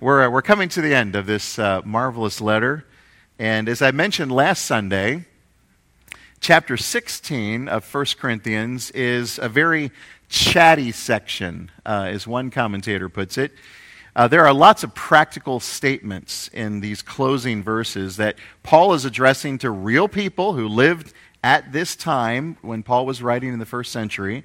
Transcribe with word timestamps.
We're, 0.00 0.22
uh, 0.22 0.30
we're 0.30 0.40
coming 0.40 0.70
to 0.70 0.80
the 0.80 0.94
end 0.94 1.14
of 1.14 1.26
this 1.26 1.58
uh, 1.58 1.82
marvelous 1.84 2.40
letter. 2.40 2.86
And 3.38 3.68
as 3.68 3.82
I 3.82 3.90
mentioned 3.90 4.32
last 4.32 4.64
Sunday, 4.64 5.26
chapter 6.40 6.78
16 6.78 7.68
of 7.68 7.84
1 7.94 8.06
Corinthians 8.18 8.90
is 8.92 9.38
a 9.38 9.50
very 9.50 9.92
chatty 10.30 10.90
section, 10.90 11.70
uh, 11.84 12.08
as 12.08 12.26
one 12.26 12.50
commentator 12.50 13.10
puts 13.10 13.36
it. 13.36 13.52
Uh, 14.16 14.26
there 14.26 14.46
are 14.46 14.54
lots 14.54 14.84
of 14.84 14.94
practical 14.94 15.60
statements 15.60 16.48
in 16.48 16.80
these 16.80 17.02
closing 17.02 17.62
verses 17.62 18.16
that 18.16 18.36
Paul 18.62 18.94
is 18.94 19.04
addressing 19.04 19.58
to 19.58 19.70
real 19.70 20.08
people 20.08 20.54
who 20.54 20.66
lived 20.66 21.12
at 21.44 21.72
this 21.72 21.94
time 21.94 22.56
when 22.62 22.82
Paul 22.82 23.04
was 23.04 23.22
writing 23.22 23.52
in 23.52 23.58
the 23.58 23.66
first 23.66 23.92
century. 23.92 24.44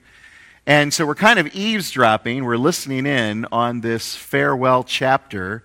And 0.68 0.92
so 0.92 1.06
we're 1.06 1.14
kind 1.14 1.38
of 1.38 1.54
eavesdropping, 1.54 2.44
we're 2.44 2.58
listening 2.58 3.06
in 3.06 3.46
on 3.52 3.82
this 3.82 4.16
farewell 4.16 4.84
chapter. 4.84 5.64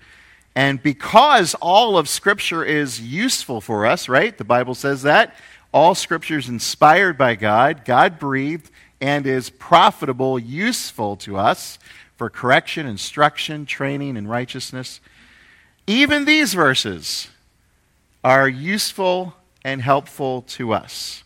And 0.55 0.83
because 0.83 1.55
all 1.55 1.97
of 1.97 2.07
Scripture 2.07 2.63
is 2.63 3.01
useful 3.01 3.63
for 3.63 3.87
us, 3.87 4.11
right? 4.11 4.37
The 4.37 4.45
Bible 4.45 4.75
says 4.75 5.03
that. 5.03 5.35
All 5.73 5.95
Scripture 5.95 6.37
is 6.37 6.51
inspired 6.51 7.17
by 7.17 7.35
God, 7.35 7.87
God 7.87 8.19
breathed, 8.19 8.71
and 9.01 9.27
is 9.27 9.49
profitable, 9.49 10.39
useful 10.39 11.17
to 11.17 11.39
us 11.39 11.79
for 12.17 12.29
correction, 12.29 12.87
instruction, 12.87 13.65
training 13.65 14.19
and 14.19 14.29
righteousness. 14.29 15.01
Even 15.87 16.27
these 16.27 16.53
verses 16.53 17.29
are 18.23 18.47
useful 18.47 19.35
and 19.65 19.81
helpful 19.81 20.43
to 20.43 20.75
us. 20.75 21.25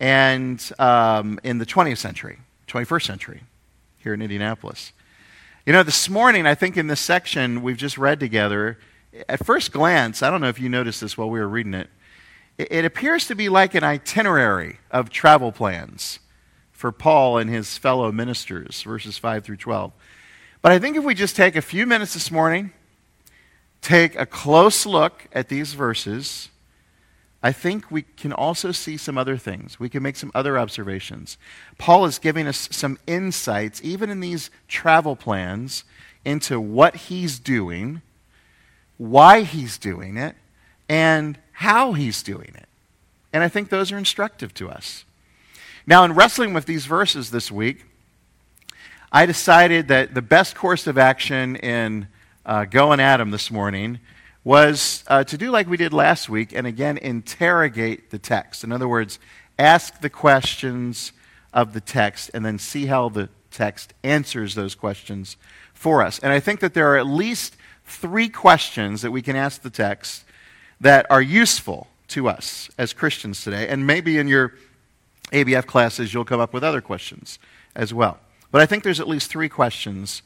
And 0.00 0.60
um, 0.80 1.38
in 1.44 1.58
the 1.58 1.66
20th 1.66 1.98
century, 1.98 2.38
21st 2.70 3.06
century, 3.06 3.42
here 3.98 4.14
in 4.14 4.22
Indianapolis. 4.22 4.92
You 5.66 5.72
know, 5.72 5.82
this 5.82 6.08
morning, 6.08 6.46
I 6.46 6.54
think 6.54 6.76
in 6.76 6.86
this 6.86 7.00
section 7.00 7.62
we've 7.62 7.76
just 7.76 7.98
read 7.98 8.20
together, 8.20 8.78
at 9.28 9.44
first 9.44 9.72
glance, 9.72 10.22
I 10.22 10.30
don't 10.30 10.40
know 10.40 10.48
if 10.48 10.60
you 10.60 10.68
noticed 10.68 11.00
this 11.00 11.18
while 11.18 11.28
we 11.28 11.40
were 11.40 11.48
reading 11.48 11.74
it, 11.74 11.90
it 12.56 12.84
appears 12.84 13.26
to 13.26 13.34
be 13.34 13.48
like 13.48 13.74
an 13.74 13.84
itinerary 13.84 14.78
of 14.90 15.10
travel 15.10 15.50
plans 15.50 16.20
for 16.70 16.92
Paul 16.92 17.38
and 17.38 17.50
his 17.50 17.76
fellow 17.76 18.12
ministers, 18.12 18.82
verses 18.82 19.18
5 19.18 19.44
through 19.44 19.56
12. 19.56 19.92
But 20.62 20.72
I 20.72 20.78
think 20.78 20.96
if 20.96 21.04
we 21.04 21.14
just 21.14 21.36
take 21.36 21.56
a 21.56 21.62
few 21.62 21.86
minutes 21.86 22.14
this 22.14 22.30
morning, 22.30 22.72
take 23.80 24.14
a 24.18 24.26
close 24.26 24.86
look 24.86 25.26
at 25.32 25.48
these 25.48 25.74
verses, 25.74 26.50
I 27.42 27.52
think 27.52 27.90
we 27.90 28.02
can 28.02 28.32
also 28.32 28.70
see 28.70 28.96
some 28.96 29.16
other 29.16 29.38
things. 29.38 29.80
We 29.80 29.88
can 29.88 30.02
make 30.02 30.16
some 30.16 30.30
other 30.34 30.58
observations. 30.58 31.38
Paul 31.78 32.04
is 32.04 32.18
giving 32.18 32.46
us 32.46 32.68
some 32.70 32.98
insights, 33.06 33.80
even 33.82 34.10
in 34.10 34.20
these 34.20 34.50
travel 34.68 35.16
plans, 35.16 35.84
into 36.24 36.60
what 36.60 36.96
he's 36.96 37.38
doing, 37.38 38.02
why 38.98 39.42
he's 39.42 39.78
doing 39.78 40.18
it, 40.18 40.36
and 40.88 41.38
how 41.52 41.94
he's 41.94 42.22
doing 42.22 42.52
it. 42.54 42.68
And 43.32 43.42
I 43.42 43.48
think 43.48 43.70
those 43.70 43.90
are 43.90 43.96
instructive 43.98 44.52
to 44.54 44.68
us. 44.68 45.04
Now, 45.86 46.04
in 46.04 46.12
wrestling 46.12 46.52
with 46.52 46.66
these 46.66 46.84
verses 46.84 47.30
this 47.30 47.50
week, 47.50 47.84
I 49.10 49.24
decided 49.24 49.88
that 49.88 50.14
the 50.14 50.22
best 50.22 50.54
course 50.54 50.86
of 50.86 50.98
action 50.98 51.56
in 51.56 52.06
uh, 52.44 52.64
going 52.66 53.00
at 53.00 53.16
them 53.16 53.30
this 53.30 53.50
morning 53.50 53.98
was 54.42 55.04
uh, 55.06 55.24
to 55.24 55.36
do 55.36 55.50
like 55.50 55.68
we 55.68 55.76
did 55.76 55.92
last 55.92 56.28
week 56.28 56.52
and 56.52 56.66
again 56.66 56.96
interrogate 56.98 58.10
the 58.10 58.18
text. 58.18 58.64
In 58.64 58.72
other 58.72 58.88
words, 58.88 59.18
ask 59.58 60.00
the 60.00 60.10
questions 60.10 61.12
of 61.52 61.72
the 61.72 61.80
text 61.80 62.30
and 62.32 62.44
then 62.44 62.58
see 62.58 62.86
how 62.86 63.08
the 63.08 63.28
text 63.50 63.92
answers 64.02 64.54
those 64.54 64.74
questions 64.74 65.36
for 65.74 66.02
us. 66.02 66.18
And 66.20 66.32
I 66.32 66.40
think 66.40 66.60
that 66.60 66.74
there 66.74 66.92
are 66.92 66.98
at 66.98 67.06
least 67.06 67.56
three 67.84 68.28
questions 68.28 69.02
that 69.02 69.10
we 69.10 69.22
can 69.22 69.36
ask 69.36 69.62
the 69.62 69.70
text 69.70 70.24
that 70.80 71.06
are 71.10 71.20
useful 71.20 71.88
to 72.08 72.28
us 72.28 72.70
as 72.78 72.92
Christians 72.92 73.42
today. 73.42 73.68
And 73.68 73.86
maybe 73.86 74.18
in 74.18 74.28
your 74.28 74.54
ABF 75.32 75.66
classes, 75.66 76.14
you'll 76.14 76.24
come 76.24 76.40
up 76.40 76.52
with 76.52 76.64
other 76.64 76.80
questions 76.80 77.38
as 77.74 77.92
well. 77.92 78.18
But 78.50 78.62
I 78.62 78.66
think 78.66 78.82
there's 78.82 79.00
at 79.00 79.08
least 79.08 79.30
three 79.30 79.48
questions 79.48 80.22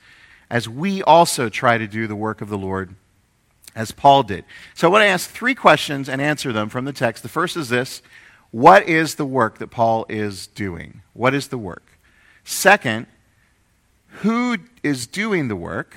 as 0.50 0.69
we 0.69 1.02
also 1.02 1.48
try 1.48 1.78
to 1.78 1.86
do 1.86 2.06
the 2.06 2.16
work 2.16 2.41
of 2.41 2.48
the 2.48 2.58
Lord 2.58 2.94
as 3.74 3.92
Paul 3.92 4.22
did. 4.22 4.44
So 4.74 4.88
I 4.88 4.90
want 4.90 5.02
to 5.02 5.08
ask 5.08 5.28
three 5.28 5.54
questions 5.54 6.08
and 6.08 6.20
answer 6.20 6.52
them 6.52 6.68
from 6.68 6.84
the 6.84 6.92
text. 6.92 7.22
The 7.22 7.28
first 7.28 7.56
is 7.56 7.68
this 7.68 8.02
What 8.50 8.88
is 8.88 9.16
the 9.16 9.26
work 9.26 9.58
that 9.58 9.70
Paul 9.70 10.06
is 10.08 10.46
doing? 10.46 11.02
What 11.12 11.34
is 11.34 11.48
the 11.48 11.58
work? 11.58 11.98
Second, 12.44 13.06
who 14.20 14.58
is 14.82 15.06
doing 15.06 15.48
the 15.48 15.56
work? 15.56 15.96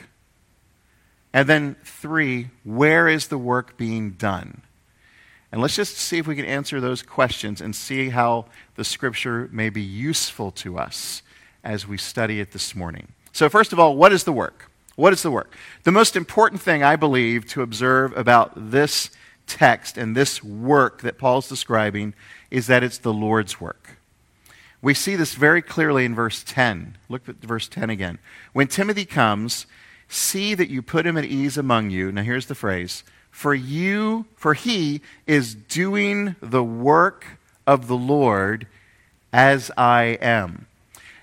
And 1.34 1.48
then 1.48 1.76
three, 1.84 2.50
where 2.64 3.08
is 3.08 3.28
the 3.28 3.38
work 3.38 3.78
being 3.78 4.12
done? 4.12 4.62
And 5.52 5.62
let's 5.62 5.76
just 5.76 5.98
see 5.98 6.18
if 6.18 6.28
we 6.28 6.36
can 6.36 6.46
answer 6.46 6.82
those 6.82 7.02
questions 7.02 7.62
and 7.62 7.76
see 7.76 8.10
how 8.10 8.46
the 8.76 8.84
scripture 8.84 9.48
may 9.52 9.70
be 9.70 9.82
useful 9.82 10.52
to 10.52 10.78
us 10.78 11.22
as 11.64 11.88
we 11.88 11.98
study 11.98 12.40
it 12.40 12.52
this 12.52 12.76
morning. 12.76 13.10
So, 13.32 13.50
first 13.50 13.72
of 13.72 13.80
all, 13.80 13.96
what 13.96 14.12
is 14.12 14.24
the 14.24 14.34
work? 14.34 14.70
What 14.98 15.14
is 15.14 15.22
the 15.22 15.30
work? 15.30 15.54
The 15.84 15.92
most 15.92 16.16
important 16.16 16.60
thing 16.60 16.84
I 16.84 16.96
believe 16.96 17.46
to 17.50 17.62
observe 17.62 18.18
about 18.18 18.72
this 18.72 19.12
text 19.46 19.96
and 19.96 20.18
this 20.18 20.44
work 20.44 21.04
that 21.04 21.20
Paul's 21.20 21.48
describing 21.48 22.16
is 22.50 22.66
that 22.66 22.84
it's 22.84 22.98
the 22.98 23.14
Lord's 23.14 23.62
work. 23.62 24.00
We 24.82 24.96
see 24.96 25.16
this 25.16 25.36
very 25.36 25.62
clearly 25.62 26.04
in 26.04 26.16
verse 26.16 26.44
10. 26.44 26.98
Look 27.10 27.30
at 27.30 27.36
verse 27.36 27.68
10 27.68 27.92
again. 27.92 28.18
When 28.54 28.68
Timothy 28.68 29.06
comes, 29.06 29.68
see 30.08 30.56
that 30.56 30.70
you 30.70 30.82
put 30.82 31.06
him 31.06 31.16
at 31.16 31.26
ease 31.26 31.60
among 31.60 31.92
you. 31.92 32.12
Now 32.12 32.24
here's 32.24 32.48
the 32.48 32.56
phrase 32.56 33.04
for 33.30 33.54
you, 33.54 34.26
for 34.36 34.56
he 34.56 35.02
is 35.28 35.54
doing 35.54 36.36
the 36.42 36.64
work 36.64 37.38
of 37.68 37.86
the 37.86 37.96
Lord 37.96 38.66
as 39.32 39.70
I 39.78 40.18
am. 40.22 40.66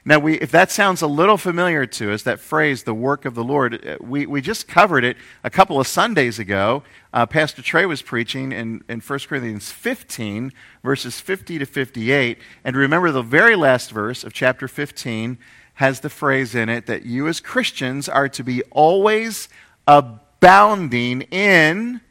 Now, 0.07 0.19
we, 0.19 0.35
if 0.35 0.51
that 0.51 0.71
sounds 0.71 1.01
a 1.01 1.07
little 1.07 1.39
familiar 1.39 1.87
to 1.87 2.13
us, 2.13 2.23
that 2.25 2.39
phrase, 2.39 2.83
the 2.83 2.93
work 2.93 3.25
of 3.25 3.35
the 3.35 3.43
Lord, 3.43 3.87
uh, 3.87 3.97
we, 4.03 4.27
we 4.27 4.43
just 4.43 4.69
covered 4.69 5.03
it 5.03 5.17
a 5.43 5.49
couple 5.49 5.81
of 5.81 5.87
Sundays 5.87 6.39
ago. 6.39 6.83
Uh, 7.15 7.25
Pastor 7.25 7.63
Trey 7.63 7.87
was 7.87 8.03
preaching 8.03 8.53
in, 8.53 8.85
in 8.87 9.01
1 9.01 9.19
Corinthians 9.21 9.71
15, 9.71 10.53
verses 10.83 11.21
50 11.21 11.59
to 11.59 11.65
58. 11.65 12.39
And 12.65 12.77
remember, 12.77 13.13
the 13.13 13.23
very 13.23 13.57
last 13.57 13.93
verse 13.93 14.25
of 14.25 14.35
chapter 14.35 14.69
15 14.69 15.39
has 15.75 16.01
the 16.01 16.11
phrase 16.11 16.55
in 16.55 16.69
it 16.69 16.85
that 16.85 17.07
you 17.07 17.27
as 17.27 17.41
Christians 17.41 18.07
are 18.07 18.29
to 18.29 18.45
be 18.45 18.63
always 18.71 19.49
abounding 19.89 21.23
in 21.23 22.03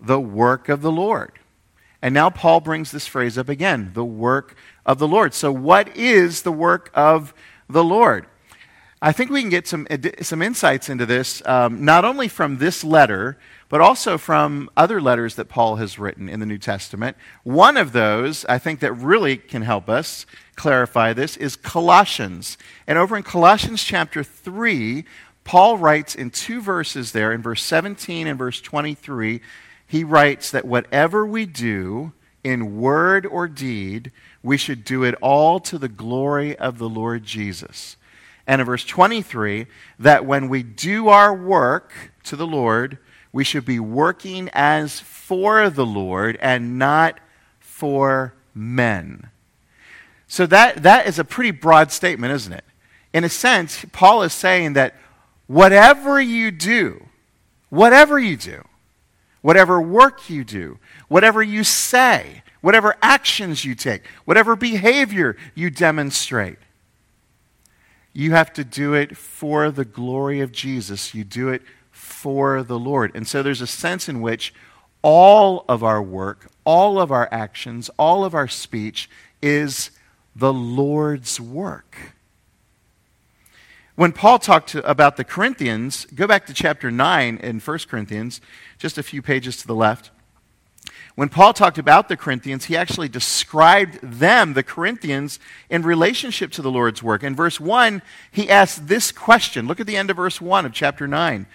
the 0.00 0.20
work 0.20 0.68
of 0.68 0.82
the 0.82 0.92
Lord. 0.92 1.32
And 2.06 2.14
now 2.14 2.30
Paul 2.30 2.60
brings 2.60 2.92
this 2.92 3.08
phrase 3.08 3.36
up 3.36 3.48
again 3.48 3.90
the 3.94 4.04
work 4.04 4.54
of 4.86 5.00
the 5.00 5.08
Lord. 5.08 5.34
So, 5.34 5.50
what 5.50 5.96
is 5.96 6.42
the 6.42 6.52
work 6.52 6.88
of 6.94 7.34
the 7.68 7.82
Lord? 7.82 8.26
I 9.02 9.10
think 9.10 9.28
we 9.28 9.40
can 9.40 9.50
get 9.50 9.66
some, 9.66 9.88
some 10.22 10.40
insights 10.40 10.88
into 10.88 11.04
this, 11.04 11.44
um, 11.46 11.84
not 11.84 12.04
only 12.04 12.28
from 12.28 12.58
this 12.58 12.84
letter, 12.84 13.36
but 13.68 13.80
also 13.80 14.18
from 14.18 14.70
other 14.76 15.00
letters 15.00 15.34
that 15.34 15.48
Paul 15.48 15.76
has 15.76 15.98
written 15.98 16.28
in 16.28 16.38
the 16.38 16.46
New 16.46 16.58
Testament. 16.58 17.16
One 17.42 17.76
of 17.76 17.90
those, 17.90 18.44
I 18.44 18.58
think, 18.58 18.78
that 18.78 18.92
really 18.92 19.36
can 19.36 19.62
help 19.62 19.88
us 19.88 20.26
clarify 20.54 21.12
this 21.12 21.36
is 21.36 21.56
Colossians. 21.56 22.56
And 22.86 22.98
over 22.98 23.16
in 23.16 23.24
Colossians 23.24 23.82
chapter 23.82 24.22
3, 24.22 25.04
Paul 25.42 25.76
writes 25.76 26.14
in 26.14 26.30
two 26.30 26.60
verses 26.60 27.10
there, 27.10 27.32
in 27.32 27.42
verse 27.42 27.64
17 27.64 28.28
and 28.28 28.38
verse 28.38 28.60
23, 28.60 29.40
he 29.86 30.04
writes 30.04 30.50
that 30.50 30.64
whatever 30.64 31.24
we 31.24 31.46
do 31.46 32.12
in 32.42 32.80
word 32.80 33.26
or 33.26 33.48
deed, 33.48 34.12
we 34.42 34.56
should 34.56 34.84
do 34.84 35.04
it 35.04 35.14
all 35.20 35.60
to 35.60 35.78
the 35.78 35.88
glory 35.88 36.56
of 36.56 36.78
the 36.78 36.88
Lord 36.88 37.24
Jesus. 37.24 37.96
And 38.46 38.60
in 38.60 38.66
verse 38.66 38.84
23, 38.84 39.66
that 39.98 40.24
when 40.24 40.48
we 40.48 40.62
do 40.62 41.08
our 41.08 41.34
work 41.34 42.12
to 42.24 42.36
the 42.36 42.46
Lord, 42.46 42.98
we 43.32 43.44
should 43.44 43.64
be 43.64 43.80
working 43.80 44.48
as 44.52 45.00
for 45.00 45.68
the 45.68 45.86
Lord 45.86 46.38
and 46.40 46.78
not 46.78 47.18
for 47.58 48.34
men. 48.54 49.30
So 50.28 50.46
that, 50.46 50.82
that 50.82 51.06
is 51.06 51.18
a 51.18 51.24
pretty 51.24 51.50
broad 51.50 51.92
statement, 51.92 52.32
isn't 52.32 52.52
it? 52.52 52.64
In 53.12 53.24
a 53.24 53.28
sense, 53.28 53.84
Paul 53.92 54.22
is 54.22 54.32
saying 54.32 54.74
that 54.74 54.94
whatever 55.46 56.20
you 56.20 56.50
do, 56.50 57.06
whatever 57.68 58.18
you 58.18 58.36
do, 58.36 58.64
whatever 59.46 59.80
work 59.80 60.28
you 60.28 60.42
do, 60.42 60.76
whatever 61.06 61.40
you 61.40 61.62
say, 61.62 62.42
whatever 62.62 62.96
actions 63.00 63.64
you 63.64 63.76
take, 63.76 64.04
whatever 64.24 64.56
behavior 64.56 65.36
you 65.54 65.70
demonstrate. 65.70 66.58
You 68.12 68.32
have 68.32 68.52
to 68.54 68.64
do 68.64 68.92
it 68.94 69.16
for 69.16 69.70
the 69.70 69.84
glory 69.84 70.40
of 70.40 70.50
Jesus. 70.50 71.14
You 71.14 71.22
do 71.22 71.48
it 71.50 71.62
for 71.92 72.64
the 72.64 72.76
Lord. 72.76 73.12
And 73.14 73.24
so 73.24 73.40
there's 73.40 73.60
a 73.60 73.68
sense 73.68 74.08
in 74.08 74.20
which 74.20 74.52
all 75.00 75.64
of 75.68 75.84
our 75.84 76.02
work, 76.02 76.50
all 76.64 76.98
of 77.00 77.12
our 77.12 77.28
actions, 77.30 77.88
all 78.00 78.24
of 78.24 78.34
our 78.34 78.48
speech 78.48 79.08
is 79.40 79.92
the 80.34 80.52
Lord's 80.52 81.40
work. 81.40 82.15
When 83.96 84.12
Paul 84.12 84.38
talked 84.38 84.68
to, 84.70 84.88
about 84.88 85.16
the 85.16 85.24
Corinthians, 85.24 86.06
go 86.14 86.26
back 86.26 86.44
to 86.46 86.54
chapter 86.54 86.90
9 86.90 87.38
in 87.38 87.60
1 87.60 87.78
Corinthians, 87.88 88.42
just 88.78 88.98
a 88.98 89.02
few 89.02 89.22
pages 89.22 89.56
to 89.56 89.66
the 89.66 89.74
left. 89.74 90.10
When 91.14 91.30
Paul 91.30 91.54
talked 91.54 91.78
about 91.78 92.10
the 92.10 92.16
Corinthians, 92.16 92.66
he 92.66 92.76
actually 92.76 93.08
described 93.08 93.98
them, 94.02 94.52
the 94.52 94.62
Corinthians, 94.62 95.40
in 95.70 95.80
relationship 95.80 96.52
to 96.52 96.62
the 96.62 96.70
Lord's 96.70 97.02
work. 97.02 97.22
In 97.22 97.34
verse 97.34 97.58
1, 97.58 98.02
he 98.30 98.50
asked 98.50 98.86
this 98.86 99.10
question. 99.12 99.66
Look 99.66 99.80
at 99.80 99.86
the 99.86 99.96
end 99.96 100.10
of 100.10 100.18
verse 100.18 100.42
1 100.42 100.66
of 100.66 100.74
chapter 100.74 101.08
9. 101.08 101.46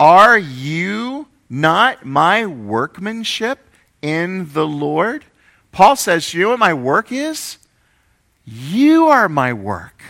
Are 0.00 0.36
you 0.36 1.28
not 1.48 2.04
my 2.04 2.44
workmanship 2.44 3.60
in 4.02 4.52
the 4.52 4.66
Lord? 4.66 5.24
Paul 5.70 5.94
says, 5.94 6.34
You 6.34 6.42
know 6.42 6.50
what 6.50 6.58
my 6.58 6.74
work 6.74 7.12
is? 7.12 7.58
You 8.44 9.06
are 9.06 9.28
my 9.28 9.52
work. 9.52 10.02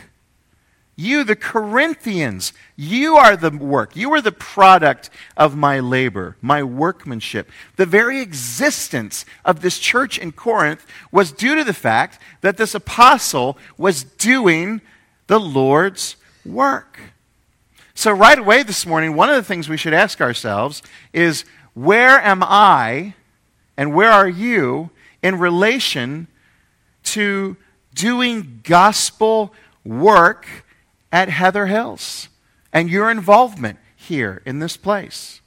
You, 0.97 1.25
the 1.25 1.35
Corinthians, 1.35 2.53
you 2.77 3.17
are 3.17 3.37
the 3.37 3.51
work. 3.51 3.97
You 3.97 4.13
are 4.15 4.21
the 4.21 4.31
product 4.31 5.11
of 5.37 5.57
my 5.57 5.81
labor, 5.81 6.37
my 6.41 6.63
workmanship. 6.63 7.51
The 7.75 7.87
very 7.87 8.21
existence 8.21 9.25
of 9.45 9.61
this 9.61 9.81
church 9.81 10.19
in 10.19 10.31
Corinth 10.31 10.87
was 11.11 11.33
due 11.33 11.57
to 11.57 11.65
the 11.65 11.73
fact 11.73 12.21
that 12.43 12.57
this 12.57 12.75
apostle 12.77 13.59
was 13.77 14.05
doing 14.05 14.81
the 15.27 15.41
Lord's 15.41 16.15
work. 16.45 17.01
So, 17.97 18.13
right 18.13 18.39
away 18.39 18.63
this 18.63 18.87
morning, 18.87 19.15
one 19.15 19.29
of 19.29 19.37
the 19.37 19.43
things 19.43 19.69
we 19.69 19.77
should 19.77 19.95
ask 19.95 20.21
ourselves 20.21 20.83
is 21.13 21.45
where 21.75 22.21
am 22.21 22.43
I 22.43 23.15
and 23.77 23.95
where 23.95 24.11
are 24.11 24.29
you 24.29 24.91
in 25.23 25.39
relation 25.39 26.29
to 27.05 27.57
doing 27.95 28.61
gospel 28.63 29.53
work? 29.85 30.47
At 31.15 31.29
Heather 31.29 31.67
Hills 31.67 32.29
and 32.73 32.91
your 32.91 33.09
involvement 33.09 33.79
here 33.95 34.43
in 34.45 34.59
this 34.59 34.77
place. 34.77 35.41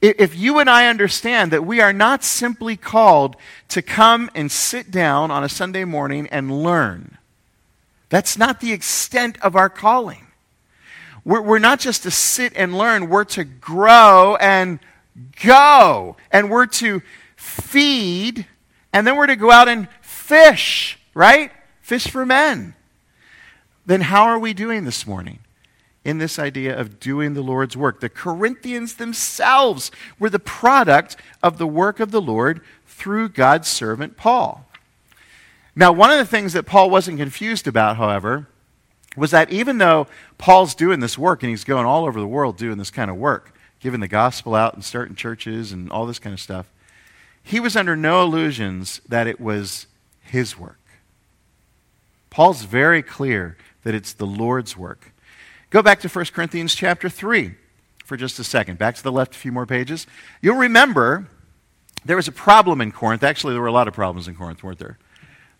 If 0.00 0.36
you 0.36 0.60
and 0.60 0.70
I 0.70 0.86
understand 0.86 1.50
that 1.50 1.66
we 1.66 1.80
are 1.80 1.92
not 1.92 2.22
simply 2.22 2.76
called 2.76 3.34
to 3.70 3.82
come 3.82 4.30
and 4.36 4.52
sit 4.52 4.92
down 4.92 5.32
on 5.32 5.42
a 5.42 5.48
Sunday 5.48 5.84
morning 5.84 6.28
and 6.28 6.62
learn, 6.62 7.18
that's 8.08 8.38
not 8.38 8.60
the 8.60 8.72
extent 8.72 9.36
of 9.42 9.56
our 9.56 9.68
calling. 9.68 10.28
We're, 11.24 11.42
we're 11.42 11.58
not 11.58 11.80
just 11.80 12.04
to 12.04 12.12
sit 12.12 12.52
and 12.54 12.78
learn, 12.78 13.08
we're 13.08 13.24
to 13.24 13.42
grow 13.42 14.36
and 14.36 14.78
go. 15.44 16.16
And 16.30 16.52
we're 16.52 16.66
to 16.66 17.02
feed, 17.34 18.46
and 18.92 19.04
then 19.04 19.16
we're 19.16 19.26
to 19.26 19.34
go 19.34 19.50
out 19.50 19.66
and 19.66 19.88
fish, 20.02 21.00
right? 21.14 21.50
Fish 21.82 22.06
for 22.06 22.24
men 22.24 22.76
then 23.88 24.02
how 24.02 24.22
are 24.22 24.38
we 24.38 24.54
doing 24.54 24.84
this 24.84 25.06
morning? 25.06 25.40
in 26.04 26.16
this 26.16 26.38
idea 26.38 26.74
of 26.74 26.98
doing 26.98 27.34
the 27.34 27.42
Lord's 27.42 27.76
work. 27.76 28.00
The 28.00 28.08
Corinthians 28.08 28.94
themselves 28.94 29.90
were 30.18 30.30
the 30.30 30.38
product 30.38 31.16
of 31.42 31.58
the 31.58 31.66
work 31.66 32.00
of 32.00 32.12
the 32.12 32.20
Lord 32.20 32.62
through 32.86 33.28
God's 33.28 33.68
servant 33.68 34.16
Paul. 34.16 34.64
Now, 35.76 35.92
one 35.92 36.10
of 36.10 36.16
the 36.16 36.24
things 36.24 36.54
that 36.54 36.64
Paul 36.64 36.88
wasn't 36.88 37.18
confused 37.18 37.68
about, 37.68 37.98
however, 37.98 38.48
was 39.18 39.32
that 39.32 39.50
even 39.50 39.76
though 39.76 40.06
Paul's 40.38 40.74
doing 40.74 41.00
this 41.00 41.18
work 41.18 41.42
and 41.42 41.50
he's 41.50 41.64
going 41.64 41.84
all 41.84 42.06
over 42.06 42.18
the 42.18 42.26
world 42.26 42.56
doing 42.56 42.78
this 42.78 42.90
kind 42.90 43.10
of 43.10 43.16
work, 43.16 43.54
giving 43.78 44.00
the 44.00 44.08
gospel 44.08 44.54
out 44.54 44.72
and 44.72 44.82
starting 44.82 45.14
churches 45.14 45.72
and 45.72 45.90
all 45.90 46.06
this 46.06 46.18
kind 46.18 46.32
of 46.32 46.40
stuff, 46.40 46.70
he 47.42 47.60
was 47.60 47.76
under 47.76 47.94
no 47.94 48.22
illusions 48.22 49.02
that 49.06 49.26
it 49.26 49.40
was 49.40 49.86
his 50.22 50.58
work. 50.58 50.78
Paul's 52.30 52.62
very 52.64 53.02
clear 53.02 53.56
that 53.88 53.94
it's 53.94 54.12
the 54.12 54.26
Lord's 54.26 54.76
work. 54.76 55.14
Go 55.70 55.80
back 55.80 56.00
to 56.00 56.10
1 56.10 56.26
Corinthians 56.34 56.74
chapter 56.74 57.08
3 57.08 57.54
for 58.04 58.18
just 58.18 58.38
a 58.38 58.44
second. 58.44 58.78
Back 58.78 58.96
to 58.96 59.02
the 59.02 59.10
left 59.10 59.34
a 59.34 59.38
few 59.38 59.50
more 59.50 59.64
pages. 59.64 60.06
You'll 60.42 60.58
remember 60.58 61.26
there 62.04 62.16
was 62.16 62.28
a 62.28 62.32
problem 62.32 62.82
in 62.82 62.92
Corinth. 62.92 63.22
Actually, 63.22 63.54
there 63.54 63.62
were 63.62 63.66
a 63.66 63.72
lot 63.72 63.88
of 63.88 63.94
problems 63.94 64.28
in 64.28 64.34
Corinth, 64.34 64.62
weren't 64.62 64.78
there? 64.78 64.98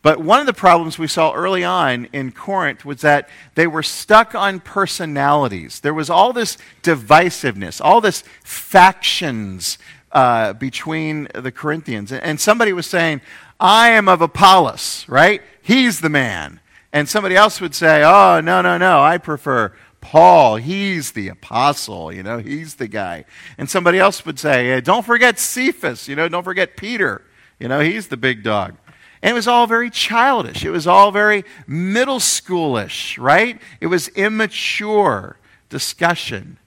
But 0.03 0.21
one 0.21 0.41
of 0.41 0.47
the 0.47 0.53
problems 0.53 0.99
we 0.99 1.07
saw 1.07 1.33
early 1.33 1.65
on 1.65 2.07
in 2.13 2.31
Corinth 2.33 2.85
was 2.85 3.01
that 3.01 3.31
they 3.55 3.67
were 3.67 3.83
stuck 3.83 4.35
on 4.35 4.61
personalities. 4.61 5.81
There 5.81 5.95
was 5.95 6.11
all 6.11 6.35
this 6.35 6.59
divisiveness, 6.83 7.81
all 7.83 8.03
this 8.03 8.25
factions 8.45 9.79
uh, 10.13 10.53
between 10.53 11.29
the 11.35 11.51
Corinthians. 11.51 12.13
And 12.13 12.39
somebody 12.39 12.75
was 12.75 12.87
saying, 12.87 13.23
I 13.59 13.89
am 13.89 14.07
of 14.07 14.21
Apollos, 14.21 15.07
right? 15.09 15.41
He's 15.63 16.03
the 16.03 16.11
man. 16.11 16.61
And 16.93 17.09
somebody 17.09 17.37
else 17.37 17.61
would 17.61 17.75
say, 17.75 18.03
oh, 18.03 18.41
no, 18.41 18.63
no, 18.63 18.79
no, 18.79 19.01
I 19.01 19.19
prefer 19.19 19.75
Paul. 20.01 20.57
He's 20.57 21.13
the 21.13 21.29
apostle, 21.29 22.13
you 22.13 22.23
know, 22.23 22.39
he's 22.39 22.77
the 22.77 22.89
guy. 22.89 23.25
And 23.59 23.69
somebody 23.69 23.99
else 23.99 24.25
would 24.25 24.39
say, 24.39 24.81
don't 24.81 25.05
forget 25.05 25.39
Cephas, 25.39 26.09
you 26.09 26.17
know, 26.17 26.29
don't 26.29 26.45
forget 26.45 26.77
Peter, 26.77 27.23
you 27.59 27.69
know, 27.69 27.81
he's 27.81 28.09
the 28.09 28.17
big 28.17 28.43
dog. 28.43 28.77
And 29.23 29.33
it 29.33 29.35
was 29.35 29.49
all 29.49 29.67
very 29.67 29.91
childish. 29.91 30.65
It 30.65 30.71
was 30.71 30.87
all 30.87 31.11
very 31.11 31.45
middle 31.67 32.21
schoolish, 32.21 33.19
right? 33.19 33.61
It 33.81 33.89
was 33.89 34.09
immature 34.09 35.37
discussion. 35.69 36.59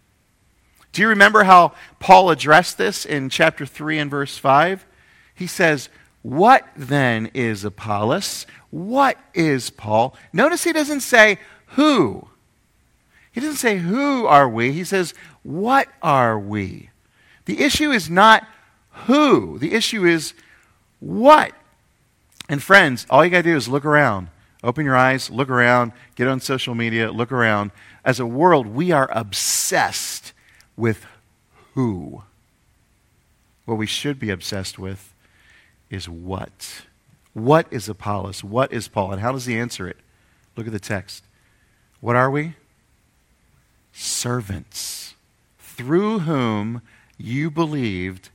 Do 0.91 1.01
you 1.01 1.07
remember 1.07 1.43
how 1.43 1.73
Paul 1.99 2.29
addressed 2.29 2.77
this 2.77 3.05
in 3.05 3.29
chapter 3.29 3.65
3 3.65 3.99
and 3.99 4.11
verse 4.11 4.37
5? 4.37 4.85
He 5.33 5.47
says, 5.47 5.87
What 6.21 6.67
then 6.75 7.31
is 7.33 7.63
Apollos? 7.63 8.45
What 8.71 9.17
is 9.33 9.69
Paul? 9.69 10.15
Notice 10.33 10.63
he 10.63 10.73
doesn't 10.73 11.01
say 11.01 11.37
who. 11.67 12.27
He 13.31 13.39
doesn't 13.39 13.57
say 13.57 13.77
who 13.77 14.25
are 14.25 14.49
we. 14.49 14.71
He 14.71 14.83
says, 14.83 15.13
What 15.43 15.87
are 16.01 16.39
we? 16.39 16.89
The 17.45 17.61
issue 17.61 17.91
is 17.91 18.09
not 18.09 18.47
who, 19.05 19.57
the 19.59 19.73
issue 19.73 20.05
is 20.05 20.33
what. 20.99 21.53
And 22.49 22.61
friends, 22.61 23.05
all 23.09 23.23
you 23.23 23.31
got 23.31 23.37
to 23.37 23.43
do 23.43 23.55
is 23.55 23.67
look 23.67 23.85
around. 23.85 24.27
Open 24.63 24.85
your 24.85 24.95
eyes, 24.95 25.29
look 25.29 25.49
around, 25.49 25.91
get 26.15 26.27
on 26.27 26.39
social 26.39 26.75
media, 26.75 27.11
look 27.11 27.31
around. 27.31 27.71
As 28.05 28.19
a 28.19 28.25
world, 28.25 28.67
we 28.67 28.91
are 28.91 29.09
obsessed 29.11 30.33
with 30.75 31.05
who. 31.73 32.23
What 33.65 33.77
we 33.77 33.87
should 33.87 34.19
be 34.19 34.29
obsessed 34.29 34.77
with 34.77 35.13
is 35.89 36.07
what. 36.07 36.83
What 37.33 37.67
is 37.71 37.87
Apollos? 37.87 38.43
What 38.43 38.73
is 38.73 38.87
Paul? 38.87 39.11
And 39.11 39.21
how 39.21 39.31
does 39.31 39.45
he 39.45 39.57
answer 39.57 39.87
it? 39.87 39.97
Look 40.55 40.67
at 40.67 40.73
the 40.73 40.79
text. 40.79 41.23
What 41.99 42.15
are 42.15 42.29
we? 42.29 42.55
Servants, 43.93 45.15
through 45.59 46.19
whom 46.19 46.81
you 47.17 47.51
believed, 47.51 48.29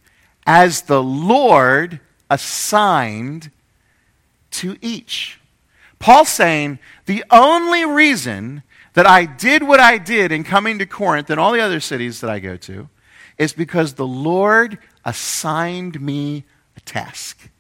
as 0.47 0.83
the 0.83 1.03
Lord 1.03 2.01
assigned 2.31 3.51
to 4.53 4.77
each. 4.81 5.41
Paul's 5.99 6.29
saying 6.29 6.79
the 7.07 7.25
only 7.31 7.85
reason 7.85 8.63
that 8.95 9.07
I 9.07 9.27
did 9.27 9.63
what 9.63 9.81
I 9.81 9.99
did 9.99 10.33
in 10.33 10.45
coming 10.45 10.79
to 10.79 10.87
Corinth 10.87 11.31
and 11.31 11.41
all 11.41 11.53
the 11.53 11.61
other 11.61 11.81
cities 11.81 12.21
that 12.21 12.31
I 12.31 12.39
go 12.39 12.57
to 12.57 12.89
is 13.39 13.53
because 13.53 13.95
the 13.95 14.07
Lord 14.07 14.79
assigned 15.05 16.01
me 16.01 16.45
a 16.77 16.81
task. 16.81 17.51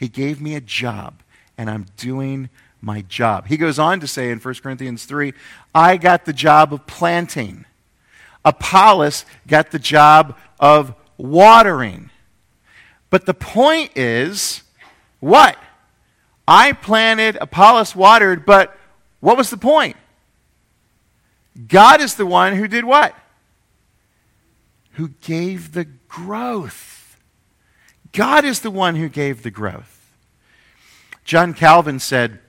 He 0.00 0.08
gave 0.08 0.40
me 0.40 0.54
a 0.54 0.62
job, 0.62 1.22
and 1.58 1.68
I'm 1.68 1.84
doing 1.98 2.48
my 2.80 3.02
job. 3.02 3.48
He 3.48 3.58
goes 3.58 3.78
on 3.78 4.00
to 4.00 4.06
say 4.06 4.30
in 4.30 4.38
1 4.38 4.54
Corinthians 4.62 5.04
3 5.04 5.34
I 5.74 5.98
got 5.98 6.24
the 6.24 6.32
job 6.32 6.72
of 6.72 6.86
planting, 6.86 7.66
Apollos 8.42 9.26
got 9.46 9.72
the 9.72 9.78
job 9.78 10.38
of 10.58 10.94
watering. 11.18 12.08
But 13.10 13.26
the 13.26 13.34
point 13.34 13.94
is 13.94 14.62
what? 15.18 15.58
I 16.48 16.72
planted, 16.72 17.36
Apollos 17.38 17.94
watered, 17.94 18.46
but 18.46 18.74
what 19.20 19.36
was 19.36 19.50
the 19.50 19.58
point? 19.58 19.98
God 21.68 22.00
is 22.00 22.14
the 22.14 22.24
one 22.24 22.54
who 22.54 22.66
did 22.66 22.86
what? 22.86 23.14
Who 24.92 25.08
gave 25.20 25.72
the 25.72 25.84
growth. 25.84 26.89
God 28.12 28.44
is 28.44 28.60
the 28.60 28.70
one 28.70 28.96
who 28.96 29.08
gave 29.08 29.42
the 29.42 29.50
growth. 29.50 30.12
John 31.24 31.54
Calvin 31.54 32.00
said 32.00 32.40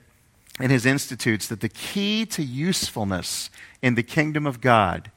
in 0.60 0.70
his 0.70 0.84
Institutes 0.86 1.46
that 1.48 1.60
the 1.60 1.68
key 1.68 2.26
to 2.26 2.42
usefulness 2.42 3.50
in 3.80 3.94
the 3.94 4.02
kingdom 4.02 4.46
of 4.46 4.60
God 4.60 5.10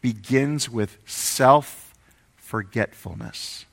begins 0.00 0.68
with 0.68 0.98
self 1.06 1.94
forgetfulness. 2.36 3.64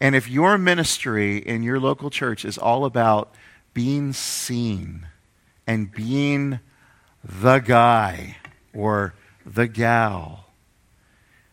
And 0.00 0.14
if 0.14 0.30
your 0.30 0.56
ministry 0.56 1.36
in 1.36 1.62
your 1.62 1.78
local 1.78 2.08
church 2.08 2.44
is 2.44 2.56
all 2.56 2.84
about 2.84 3.34
being 3.74 4.12
seen 4.12 5.06
and 5.66 5.92
being 5.92 6.60
the 7.22 7.58
guy 7.58 8.36
or 8.72 9.14
the 9.44 9.66
gal 9.66 10.46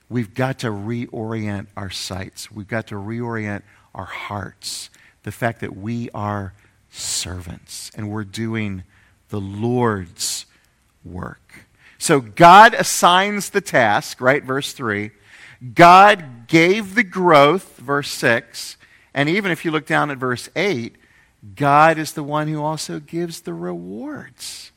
We've 0.10 0.34
got 0.34 0.60
to 0.60 0.68
reorient 0.68 1.68
our 1.76 1.90
sights. 1.90 2.52
We've 2.52 2.68
got 2.68 2.88
to 2.88 2.96
reorient 2.96 3.64
our 3.94 4.06
hearts. 4.06 4.90
The 5.24 5.32
fact 5.32 5.62
that 5.62 5.76
we 5.76 6.10
are 6.14 6.54
servants 6.90 7.92
and 7.96 8.10
we're 8.10 8.24
doing 8.24 8.84
the 9.30 9.42
Lord's 9.42 10.46
work. 11.04 11.66
So 11.98 12.22
God 12.22 12.74
assigns 12.74 13.50
the 13.50 13.62
task, 13.62 14.22
right? 14.22 14.44
Verse 14.44 14.72
3. 14.74 15.12
God 15.74 16.48
gave 16.48 16.96
the 16.96 17.04
growth, 17.04 17.78
verse 17.78 18.10
6. 18.10 18.78
And 19.14 19.28
even 19.28 19.52
if 19.52 19.66
you 19.66 19.72
look 19.72 19.88
down 19.88 20.12
at 20.12 20.18
verse 20.18 20.50
8, 20.56 20.96
God 21.56 21.98
is 21.98 22.14
the 22.14 22.24
one 22.24 22.48
who 22.48 22.62
also 22.62 23.00
gives 23.00 23.42
the 23.42 23.54
rewards. 23.54 24.72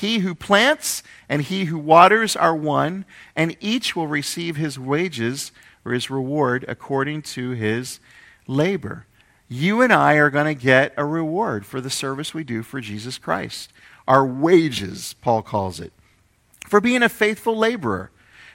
He 0.00 0.20
who 0.20 0.34
plants 0.34 1.02
and 1.28 1.42
he 1.42 1.66
who 1.66 1.78
waters 1.78 2.34
are 2.34 2.56
one, 2.56 3.04
and 3.36 3.54
each 3.60 3.94
will 3.94 4.06
receive 4.06 4.56
his 4.56 4.78
wages 4.78 5.52
or 5.84 5.92
his 5.92 6.08
reward 6.08 6.64
according 6.66 7.20
to 7.22 7.50
his 7.50 8.00
labor. 8.46 9.04
You 9.46 9.82
and 9.82 9.92
I 9.92 10.14
are 10.14 10.30
going 10.30 10.46
to 10.46 10.58
get 10.58 10.94
a 10.96 11.04
reward 11.04 11.66
for 11.66 11.82
the 11.82 11.90
service 11.90 12.32
we 12.32 12.44
do 12.44 12.62
for 12.62 12.80
Jesus 12.80 13.18
Christ. 13.18 13.74
Our 14.08 14.24
wages, 14.24 15.14
Paul 15.20 15.42
calls 15.42 15.80
it, 15.80 15.92
for 16.66 16.80
being 16.80 17.02
a 17.02 17.10
faithful 17.10 17.58
laborer. 17.58 18.10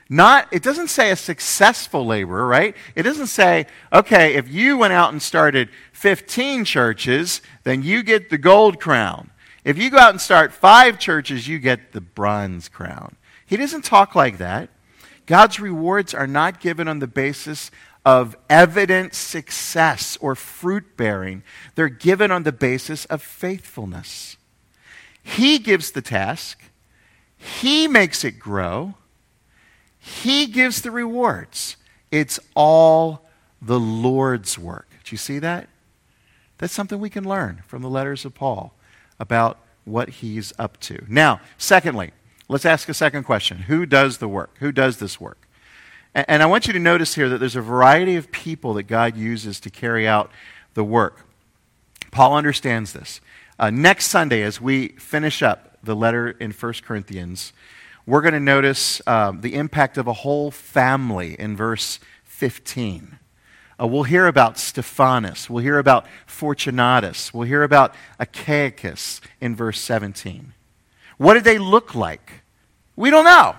Not, 0.09 0.47
it 0.51 0.63
doesn't 0.63 0.87
say 0.87 1.11
a 1.11 1.15
successful 1.15 2.07
laborer, 2.07 2.47
right? 2.47 2.75
It 2.95 3.03
doesn't 3.03 3.27
say, 3.27 3.67
okay, 3.93 4.33
if 4.33 4.49
you 4.49 4.77
went 4.77 4.93
out 4.93 5.11
and 5.11 5.21
started 5.21 5.69
15 5.93 6.65
churches, 6.65 7.41
then 7.63 7.83
you 7.83 8.01
get 8.01 8.31
the 8.31 8.39
gold 8.39 8.79
crown. 8.79 9.29
If 9.65 9.79
you 9.79 9.89
go 9.89 9.97
out 9.97 10.11
and 10.11 10.21
start 10.21 10.53
five 10.53 10.99
churches, 10.99 11.47
you 11.47 11.57
get 11.57 11.91
the 11.91 11.99
bronze 11.99 12.69
crown. 12.69 13.15
He 13.47 13.57
doesn't 13.57 13.83
talk 13.83 14.13
like 14.13 14.37
that. 14.37 14.69
God's 15.25 15.59
rewards 15.59 16.13
are 16.13 16.27
not 16.27 16.61
given 16.61 16.87
on 16.87 16.99
the 16.99 17.07
basis 17.07 17.71
of 18.05 18.37
evident 18.47 19.15
success 19.15 20.15
or 20.21 20.35
fruit 20.35 20.95
bearing, 20.95 21.41
they're 21.73 21.89
given 21.89 22.29
on 22.29 22.43
the 22.43 22.51
basis 22.51 23.05
of 23.05 23.23
faithfulness. 23.23 24.37
He 25.23 25.57
gives 25.57 25.89
the 25.89 26.03
task, 26.03 26.61
He 27.35 27.87
makes 27.87 28.23
it 28.23 28.33
grow, 28.33 28.93
He 29.97 30.45
gives 30.45 30.83
the 30.83 30.91
rewards. 30.91 31.77
It's 32.11 32.39
all 32.55 33.25
the 33.59 33.79
Lord's 33.79 34.59
work. 34.59 34.87
Do 35.03 35.11
you 35.11 35.17
see 35.17 35.39
that? 35.39 35.67
That's 36.59 36.71
something 36.71 36.99
we 36.99 37.09
can 37.09 37.27
learn 37.27 37.63
from 37.65 37.81
the 37.81 37.89
letters 37.89 38.23
of 38.23 38.35
Paul 38.35 38.75
about 39.19 39.59
what 39.83 40.09
he's 40.09 40.53
up 40.57 40.79
to. 40.81 41.03
Now, 41.07 41.39
secondly, 41.57 42.11
let's 42.47 42.65
ask 42.65 42.89
a 42.89 42.93
second 42.93 43.23
question 43.23 43.59
Who 43.59 43.85
does 43.85 44.17
the 44.17 44.27
work? 44.27 44.51
Who 44.59 44.71
does 44.71 44.97
this 44.97 45.19
work? 45.19 45.47
And 46.13 46.41
I 46.41 46.45
want 46.45 46.65
you 46.65 46.73
to 46.73 46.79
notice 46.79 47.15
here 47.15 47.27
that 47.27 47.39
there's 47.39 47.57
a 47.57 47.61
variety 47.61 48.15
of 48.15 48.31
people 48.31 48.73
that 48.75 48.83
God 48.83 49.17
uses 49.17 49.59
to 49.59 49.69
carry 49.69 50.07
out 50.07 50.31
the 50.73 50.83
work. 50.83 51.25
Paul 52.09 52.37
understands 52.37 52.93
this. 52.93 53.19
Uh, 53.59 53.69
next 53.69 54.07
Sunday, 54.07 54.41
as 54.41 54.61
we 54.61 54.89
finish 54.89 55.43
up 55.43 55.77
the 55.83 55.95
letter 55.95 56.29
in 56.29 56.51
1 56.51 56.73
Corinthians, 56.85 57.51
we're 58.05 58.21
going 58.21 58.33
to 58.33 58.39
notice 58.39 59.01
um, 59.07 59.41
the 59.41 59.55
impact 59.55 59.97
of 59.97 60.07
a 60.07 60.13
whole 60.13 60.51
family 60.51 61.37
in 61.37 61.57
verse 61.57 61.99
15. 62.23 63.19
Uh, 63.79 63.87
we'll 63.87 64.03
hear 64.03 64.27
about 64.27 64.57
Stephanas. 64.57 65.49
We'll 65.49 65.63
hear 65.63 65.79
about 65.79 66.05
Fortunatus. 66.25 67.33
We'll 67.33 67.47
hear 67.47 67.63
about 67.63 67.93
Achaicus 68.19 69.19
in 69.41 69.55
verse 69.55 69.79
17. 69.81 70.53
What 71.17 71.33
did 71.33 71.43
they 71.43 71.57
look 71.57 71.95
like? 71.95 72.43
We 72.95 73.09
don't 73.09 73.25
know, 73.25 73.55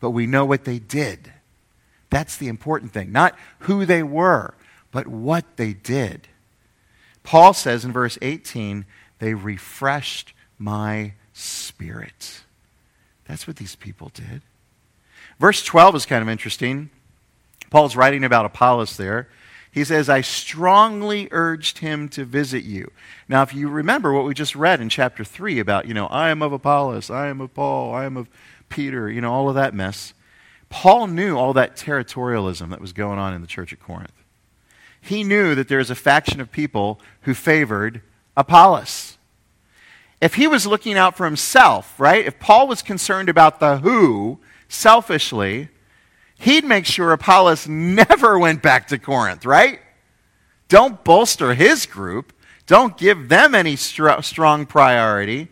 but 0.00 0.10
we 0.10 0.26
know 0.26 0.44
what 0.44 0.64
they 0.64 0.78
did. 0.78 1.32
That's 2.10 2.36
the 2.36 2.48
important 2.48 2.92
thing. 2.92 3.12
Not 3.12 3.36
who 3.60 3.84
they 3.84 4.02
were, 4.02 4.54
but 4.90 5.06
what 5.06 5.56
they 5.56 5.72
did. 5.72 6.28
Paul 7.22 7.54
says 7.54 7.84
in 7.84 7.92
verse 7.92 8.18
18, 8.20 8.84
they 9.18 9.34
refreshed 9.34 10.34
my 10.58 11.12
spirit. 11.32 12.42
That's 13.26 13.46
what 13.46 13.56
these 13.56 13.76
people 13.76 14.10
did. 14.12 14.42
Verse 15.38 15.62
12 15.64 15.96
is 15.96 16.06
kind 16.06 16.22
of 16.22 16.28
interesting. 16.28 16.90
Paul's 17.72 17.96
writing 17.96 18.22
about 18.22 18.44
Apollos 18.44 18.98
there. 18.98 19.28
He 19.70 19.82
says, 19.82 20.10
I 20.10 20.20
strongly 20.20 21.28
urged 21.30 21.78
him 21.78 22.10
to 22.10 22.26
visit 22.26 22.64
you. 22.64 22.92
Now, 23.30 23.40
if 23.40 23.54
you 23.54 23.70
remember 23.70 24.12
what 24.12 24.26
we 24.26 24.34
just 24.34 24.54
read 24.54 24.82
in 24.82 24.90
chapter 24.90 25.24
3 25.24 25.58
about, 25.58 25.88
you 25.88 25.94
know, 25.94 26.06
I 26.08 26.28
am 26.28 26.42
of 26.42 26.52
Apollos, 26.52 27.08
I 27.08 27.28
am 27.28 27.40
of 27.40 27.54
Paul, 27.54 27.94
I 27.94 28.04
am 28.04 28.18
of 28.18 28.28
Peter, 28.68 29.10
you 29.10 29.22
know, 29.22 29.32
all 29.32 29.48
of 29.48 29.54
that 29.54 29.72
mess. 29.72 30.12
Paul 30.68 31.06
knew 31.06 31.38
all 31.38 31.54
that 31.54 31.74
territorialism 31.74 32.68
that 32.68 32.80
was 32.80 32.92
going 32.92 33.18
on 33.18 33.32
in 33.32 33.40
the 33.40 33.46
church 33.46 33.72
at 33.72 33.80
Corinth. 33.80 34.12
He 35.00 35.24
knew 35.24 35.54
that 35.54 35.68
there 35.68 35.78
was 35.78 35.90
a 35.90 35.94
faction 35.94 36.42
of 36.42 36.52
people 36.52 37.00
who 37.22 37.32
favored 37.32 38.02
Apollos. 38.36 39.16
If 40.20 40.34
he 40.34 40.46
was 40.46 40.66
looking 40.66 40.98
out 40.98 41.16
for 41.16 41.24
himself, 41.24 41.98
right? 41.98 42.26
If 42.26 42.38
Paul 42.38 42.68
was 42.68 42.82
concerned 42.82 43.30
about 43.30 43.60
the 43.60 43.78
who 43.78 44.40
selfishly, 44.68 45.70
he'd 46.42 46.64
make 46.64 46.86
sure 46.86 47.12
Apollos 47.12 47.68
never 47.68 48.38
went 48.38 48.62
back 48.62 48.88
to 48.88 48.98
Corinth, 48.98 49.46
right? 49.46 49.80
Don't 50.68 51.02
bolster 51.04 51.54
his 51.54 51.86
group. 51.86 52.32
Don't 52.66 52.96
give 52.96 53.28
them 53.28 53.54
any 53.54 53.76
str- 53.76 54.20
strong 54.22 54.66
priority. 54.66 55.48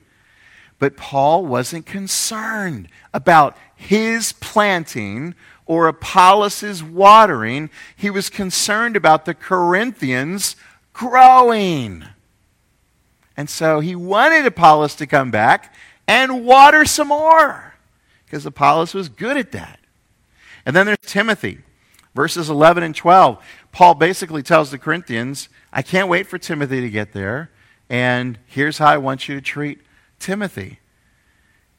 But 0.78 0.96
Paul 0.96 1.46
wasn't 1.46 1.86
concerned 1.86 2.88
about 3.14 3.56
his 3.76 4.32
planting 4.32 5.34
or 5.66 5.86
Apollos' 5.86 6.82
watering. 6.82 7.70
He 7.94 8.10
was 8.10 8.28
concerned 8.28 8.96
about 8.96 9.26
the 9.26 9.34
Corinthians 9.34 10.56
growing. 10.92 12.04
And 13.36 13.48
so 13.48 13.80
he 13.80 13.94
wanted 13.94 14.44
Apollos 14.44 14.96
to 14.96 15.06
come 15.06 15.30
back 15.30 15.72
and 16.08 16.44
water 16.44 16.84
some 16.84 17.08
more 17.08 17.74
because 18.24 18.44
Apollos 18.44 18.94
was 18.94 19.08
good 19.08 19.36
at 19.36 19.52
that. 19.52 19.79
And 20.70 20.76
then 20.76 20.86
there's 20.86 20.98
Timothy. 21.02 21.58
Verses 22.14 22.48
11 22.48 22.84
and 22.84 22.94
12. 22.94 23.44
Paul 23.72 23.94
basically 23.94 24.44
tells 24.44 24.70
the 24.70 24.78
Corinthians, 24.78 25.48
I 25.72 25.82
can't 25.82 26.08
wait 26.08 26.28
for 26.28 26.38
Timothy 26.38 26.80
to 26.80 26.88
get 26.88 27.12
there. 27.12 27.50
And 27.88 28.38
here's 28.46 28.78
how 28.78 28.86
I 28.86 28.96
want 28.98 29.28
you 29.28 29.34
to 29.34 29.40
treat 29.40 29.80
Timothy. 30.20 30.78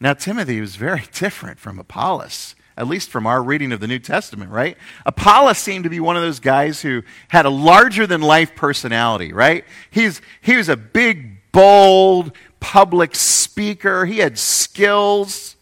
Now, 0.02 0.12
Timothy 0.12 0.60
was 0.60 0.76
very 0.76 1.04
different 1.14 1.58
from 1.58 1.80
Apollos, 1.80 2.54
at 2.76 2.86
least 2.86 3.10
from 3.10 3.26
our 3.26 3.42
reading 3.42 3.72
of 3.72 3.80
the 3.80 3.88
New 3.88 3.98
Testament, 3.98 4.52
right? 4.52 4.78
Apollos 5.06 5.58
seemed 5.58 5.86
to 5.86 5.90
be 5.90 6.02
one 6.02 6.18
of 6.18 6.22
those 6.22 6.42
guys 6.42 6.82
who 6.82 7.02
had 7.30 7.46
a 7.46 7.50
larger 7.50 8.06
than 8.06 8.20
life 8.20 8.58
personality, 8.58 9.32
right? 9.32 9.64
He's, 9.90 10.22
he 10.42 10.58
was 10.58 10.68
a 10.68 10.76
big, 10.76 11.50
bold, 11.54 12.34
public 12.60 13.16
speaker, 13.16 14.06
he 14.06 14.18
had 14.18 14.38
skills. 14.38 15.56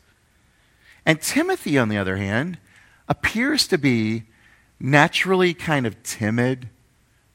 And 1.06 1.22
Timothy, 1.22 1.78
on 1.78 1.90
the 1.90 1.98
other 2.00 2.18
hand, 2.18 2.58
appears 3.10 3.68
to 3.68 3.78
be 3.78 4.24
naturally 4.80 5.54
kind 5.54 5.86
of 5.86 6.02
timid, 6.04 6.70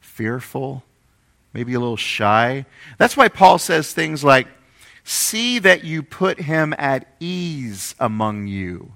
fearful, 0.00 0.84
maybe 1.52 1.74
a 1.74 1.80
little 1.80 1.96
shy. 1.96 2.64
That's 2.96 3.16
why 3.16 3.28
Paul 3.28 3.58
says 3.58 3.92
things 3.92 4.24
like, 4.24 4.46
See 5.06 5.58
that 5.58 5.84
you 5.84 6.02
put 6.02 6.40
him 6.40 6.74
at 6.78 7.06
ease 7.20 7.94
among 8.00 8.46
you. 8.46 8.94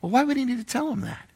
Well, 0.00 0.10
why 0.10 0.24
would 0.24 0.38
he 0.38 0.46
need 0.46 0.56
to 0.56 0.64
tell 0.64 0.90
him 0.90 1.02
that? 1.02 1.28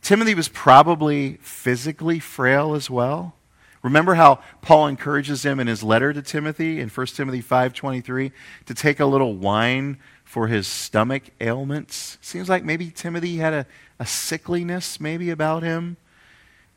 Timothy 0.00 0.34
was 0.34 0.48
probably 0.48 1.38
physically 1.42 2.18
frail 2.18 2.74
as 2.74 2.90
well. 2.90 3.36
Remember 3.82 4.14
how 4.14 4.40
Paul 4.60 4.88
encourages 4.88 5.44
him 5.44 5.60
in 5.60 5.68
his 5.68 5.84
letter 5.84 6.12
to 6.12 6.22
Timothy 6.22 6.80
in 6.80 6.88
1 6.88 7.06
Timothy 7.14 7.40
5:23 7.40 8.32
to 8.66 8.74
take 8.74 8.98
a 8.98 9.06
little 9.06 9.36
wine 9.36 9.98
for 10.32 10.46
his 10.46 10.66
stomach 10.66 11.24
ailments. 11.42 12.16
Seems 12.22 12.48
like 12.48 12.64
maybe 12.64 12.90
Timothy 12.90 13.36
had 13.36 13.52
a, 13.52 13.66
a 13.98 14.04
sickliness 14.04 14.98
maybe 14.98 15.28
about 15.28 15.62
him. 15.62 15.98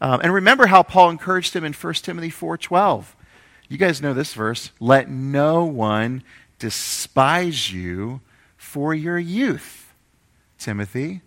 Um, 0.02 0.20
and 0.22 0.34
remember 0.34 0.68
how 0.68 0.84
Paul 0.84 1.10
encouraged 1.10 1.56
him 1.56 1.64
in 1.64 1.72
1 1.72 1.94
Timothy 1.94 2.30
4:12 2.30 3.06
you 3.68 3.78
guys 3.78 4.02
know 4.02 4.14
this 4.14 4.34
verse. 4.34 4.72
Let 4.80 5.10
no 5.10 5.66
one 5.66 6.24
despise 6.60 7.72
you 7.72 8.22
for 8.58 8.94
your 8.94 9.18
youth, 9.18 9.94
Timothy. 10.60 11.22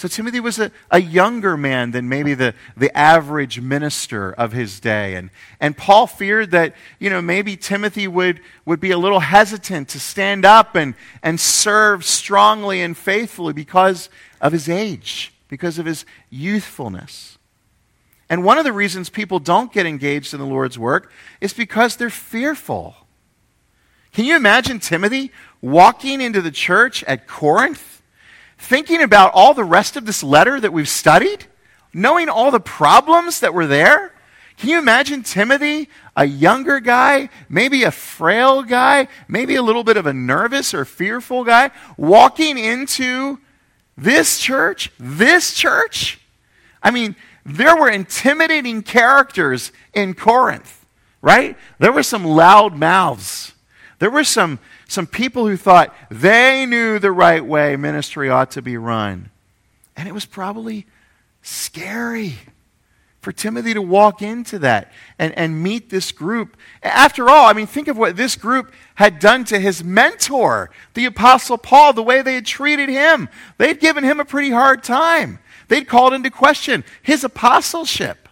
So 0.00 0.08
Timothy 0.08 0.40
was 0.40 0.58
a, 0.58 0.72
a 0.90 0.98
younger 0.98 1.58
man 1.58 1.90
than 1.90 2.08
maybe 2.08 2.32
the, 2.32 2.54
the 2.74 2.90
average 2.96 3.60
minister 3.60 4.32
of 4.32 4.50
his 4.50 4.80
day. 4.80 5.14
And, 5.14 5.28
and 5.60 5.76
Paul 5.76 6.06
feared 6.06 6.52
that, 6.52 6.74
you 6.98 7.10
know, 7.10 7.20
maybe 7.20 7.54
Timothy 7.54 8.08
would, 8.08 8.40
would 8.64 8.80
be 8.80 8.92
a 8.92 8.96
little 8.96 9.20
hesitant 9.20 9.90
to 9.90 10.00
stand 10.00 10.46
up 10.46 10.74
and, 10.74 10.94
and 11.22 11.38
serve 11.38 12.06
strongly 12.06 12.80
and 12.80 12.96
faithfully 12.96 13.52
because 13.52 14.08
of 14.40 14.52
his 14.52 14.70
age, 14.70 15.34
because 15.48 15.78
of 15.78 15.84
his 15.84 16.06
youthfulness. 16.30 17.36
And 18.30 18.42
one 18.42 18.56
of 18.56 18.64
the 18.64 18.72
reasons 18.72 19.10
people 19.10 19.38
don't 19.38 19.70
get 19.70 19.84
engaged 19.84 20.32
in 20.32 20.40
the 20.40 20.46
Lord's 20.46 20.78
work 20.78 21.12
is 21.42 21.52
because 21.52 21.96
they're 21.96 22.08
fearful. 22.08 22.96
Can 24.14 24.24
you 24.24 24.34
imagine 24.34 24.80
Timothy 24.80 25.30
walking 25.60 26.22
into 26.22 26.40
the 26.40 26.50
church 26.50 27.04
at 27.04 27.26
Corinth, 27.26 27.99
thinking 28.60 29.02
about 29.02 29.32
all 29.34 29.54
the 29.54 29.64
rest 29.64 29.96
of 29.96 30.06
this 30.06 30.22
letter 30.22 30.60
that 30.60 30.72
we've 30.72 30.88
studied, 30.88 31.46
knowing 31.92 32.28
all 32.28 32.50
the 32.50 32.60
problems 32.60 33.40
that 33.40 33.54
were 33.54 33.66
there? 33.66 34.12
Can 34.58 34.68
you 34.68 34.78
imagine 34.78 35.22
Timothy, 35.22 35.88
a 36.14 36.26
younger 36.26 36.80
guy, 36.80 37.30
maybe 37.48 37.84
a 37.84 37.90
frail 37.90 38.62
guy, 38.62 39.08
maybe 39.26 39.56
a 39.56 39.62
little 39.62 39.84
bit 39.84 39.96
of 39.96 40.04
a 40.04 40.12
nervous 40.12 40.74
or 40.74 40.84
fearful 40.84 41.44
guy, 41.44 41.70
walking 41.96 42.58
into 42.58 43.38
this 43.96 44.38
church? 44.38 44.92
This 44.98 45.54
church? 45.54 46.20
I 46.82 46.90
mean, 46.90 47.16
there 47.46 47.74
were 47.74 47.88
intimidating 47.88 48.82
characters 48.82 49.72
in 49.94 50.12
Corinth, 50.12 50.84
right? 51.22 51.56
There 51.78 51.92
were 51.92 52.02
some 52.02 52.24
loud 52.26 52.76
mouths. 52.76 53.54
There 54.00 54.10
were 54.10 54.24
some, 54.24 54.58
some 54.88 55.06
people 55.06 55.46
who 55.46 55.58
thought 55.58 55.94
they 56.10 56.66
knew 56.66 56.98
the 56.98 57.12
right 57.12 57.44
way 57.44 57.76
ministry 57.76 58.28
ought 58.30 58.50
to 58.52 58.62
be 58.62 58.76
run. 58.76 59.30
And 59.94 60.08
it 60.08 60.12
was 60.12 60.24
probably 60.24 60.86
scary 61.42 62.38
for 63.20 63.30
Timothy 63.30 63.74
to 63.74 63.82
walk 63.82 64.22
into 64.22 64.58
that 64.60 64.90
and, 65.18 65.36
and 65.36 65.62
meet 65.62 65.90
this 65.90 66.12
group. 66.12 66.56
After 66.82 67.28
all, 67.28 67.44
I 67.44 67.52
mean, 67.52 67.66
think 67.66 67.88
of 67.88 67.98
what 67.98 68.16
this 68.16 68.36
group 68.36 68.72
had 68.94 69.18
done 69.18 69.44
to 69.44 69.60
his 69.60 69.84
mentor, 69.84 70.70
the 70.94 71.04
Apostle 71.04 71.58
Paul, 71.58 71.92
the 71.92 72.02
way 72.02 72.22
they 72.22 72.36
had 72.36 72.46
treated 72.46 72.88
him. 72.88 73.28
They'd 73.58 73.80
given 73.80 74.02
him 74.02 74.18
a 74.18 74.24
pretty 74.24 74.50
hard 74.50 74.82
time, 74.82 75.40
they'd 75.68 75.86
called 75.86 76.14
into 76.14 76.30
question 76.30 76.84
his 77.02 77.22
apostleship. 77.22 78.30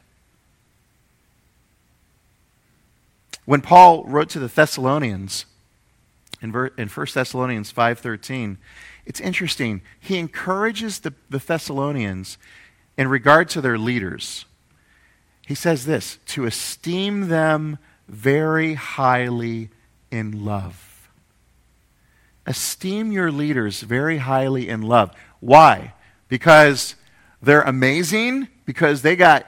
When 3.45 3.61
Paul 3.61 4.05
wrote 4.05 4.31
to 4.31 4.39
the 4.39 4.49
Thessalonians 4.49 5.45
in, 6.41 6.71
in 6.77 6.89
1 6.89 7.07
Thessalonians 7.15 7.73
5.13, 7.73 8.57
it's 9.07 9.21
interesting. 9.21 9.83
He 9.99 10.19
encourages 10.19 11.01
the, 11.01 11.15
the 11.31 11.39
Thessalonians 11.39 12.39
in 12.97 13.09
regard 13.09 13.49
to 13.51 13.61
their 13.61 13.79
leaders 13.79 14.45
he 15.49 15.55
says 15.55 15.87
this 15.87 16.19
to 16.27 16.45
esteem 16.45 17.29
them 17.29 17.79
very 18.07 18.75
highly 18.75 19.71
in 20.11 20.45
love. 20.45 21.09
Esteem 22.45 23.13
your 23.13 23.33
leaders 23.33 23.81
very 23.81 24.19
highly 24.19 24.69
in 24.69 24.83
love. 24.83 25.11
Why? 25.41 25.95
Because 26.29 26.97
they're 27.41 27.63
amazing, 27.63 28.49
because 28.67 29.01
they 29.01 29.17
got 29.17 29.47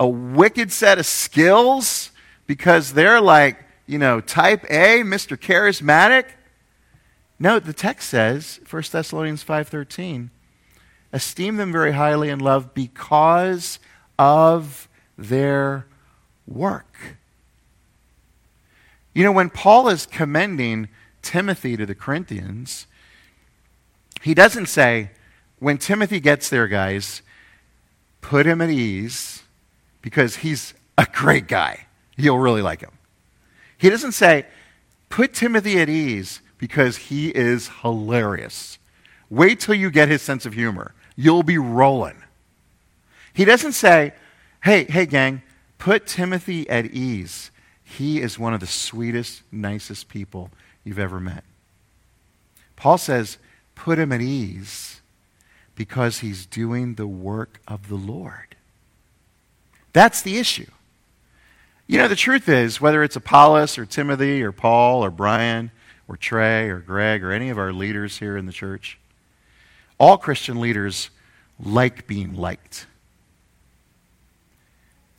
a 0.00 0.08
wicked 0.08 0.72
set 0.72 0.98
of 0.98 1.06
skills, 1.06 2.10
because 2.48 2.94
they're 2.94 3.20
like, 3.20 3.56
you 3.86 3.98
know, 3.98 4.20
type 4.20 4.64
A, 4.64 5.02
Mr. 5.02 5.36
Charismatic. 5.36 6.26
No, 7.38 7.58
the 7.58 7.72
text 7.72 8.08
says, 8.08 8.60
1 8.68 8.82
Thessalonians 8.90 9.44
5:13, 9.44 10.30
esteem 11.12 11.56
them 11.56 11.72
very 11.72 11.92
highly 11.92 12.28
in 12.28 12.38
love 12.38 12.74
because 12.74 13.78
of 14.18 14.88
their 15.16 15.86
work. 16.46 17.16
You 19.14 19.24
know, 19.24 19.32
when 19.32 19.50
Paul 19.50 19.88
is 19.88 20.06
commending 20.06 20.88
Timothy 21.22 21.76
to 21.76 21.86
the 21.86 21.94
Corinthians, 21.94 22.86
he 24.22 24.34
doesn't 24.34 24.66
say, 24.66 25.10
when 25.58 25.78
Timothy 25.78 26.20
gets 26.20 26.50
there, 26.50 26.68
guys, 26.68 27.22
put 28.20 28.44
him 28.44 28.60
at 28.60 28.70
ease 28.70 29.42
because 30.02 30.36
he's 30.36 30.74
a 30.98 31.06
great 31.10 31.46
guy. 31.48 31.86
You'll 32.16 32.38
really 32.38 32.62
like 32.62 32.80
him. 32.80 32.95
He 33.78 33.90
doesn't 33.90 34.12
say, 34.12 34.46
put 35.08 35.34
Timothy 35.34 35.80
at 35.80 35.88
ease 35.88 36.40
because 36.58 36.96
he 36.96 37.28
is 37.28 37.68
hilarious. 37.82 38.78
Wait 39.28 39.60
till 39.60 39.74
you 39.74 39.90
get 39.90 40.08
his 40.08 40.22
sense 40.22 40.46
of 40.46 40.54
humor. 40.54 40.94
You'll 41.16 41.42
be 41.42 41.58
rolling. 41.58 42.22
He 43.32 43.44
doesn't 43.44 43.72
say, 43.72 44.14
Hey, 44.62 44.84
hey, 44.84 45.06
gang, 45.06 45.42
put 45.78 46.06
Timothy 46.06 46.68
at 46.68 46.86
ease. 46.86 47.50
He 47.84 48.20
is 48.20 48.38
one 48.38 48.52
of 48.52 48.60
the 48.60 48.66
sweetest, 48.66 49.42
nicest 49.52 50.08
people 50.08 50.50
you've 50.82 50.98
ever 50.98 51.20
met. 51.20 51.44
Paul 52.74 52.98
says, 52.98 53.38
put 53.76 53.98
him 53.98 54.10
at 54.10 54.20
ease 54.20 55.00
because 55.76 56.18
he's 56.18 56.46
doing 56.46 56.94
the 56.94 57.06
work 57.06 57.60
of 57.68 57.88
the 57.88 57.94
Lord. 57.94 58.56
That's 59.92 60.20
the 60.20 60.38
issue. 60.38 60.70
You 61.86 61.98
know, 61.98 62.08
the 62.08 62.16
truth 62.16 62.48
is, 62.48 62.80
whether 62.80 63.02
it's 63.04 63.14
Apollos 63.14 63.78
or 63.78 63.86
Timothy 63.86 64.42
or 64.42 64.50
Paul 64.50 65.04
or 65.04 65.10
Brian 65.10 65.70
or 66.08 66.16
Trey 66.16 66.68
or 66.68 66.80
Greg 66.80 67.22
or 67.22 67.30
any 67.30 67.48
of 67.48 67.58
our 67.58 67.72
leaders 67.72 68.18
here 68.18 68.36
in 68.36 68.46
the 68.46 68.52
church, 68.52 68.98
all 69.98 70.18
Christian 70.18 70.60
leaders 70.60 71.10
like 71.62 72.06
being 72.08 72.34
liked. 72.34 72.86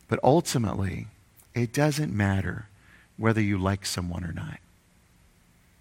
But 0.08 0.20
ultimately, 0.22 1.06
it 1.54 1.72
doesn't 1.72 2.12
matter 2.12 2.68
whether 3.16 3.40
you 3.40 3.58
like 3.58 3.86
someone 3.86 4.24
or 4.24 4.32
not. 4.32 4.58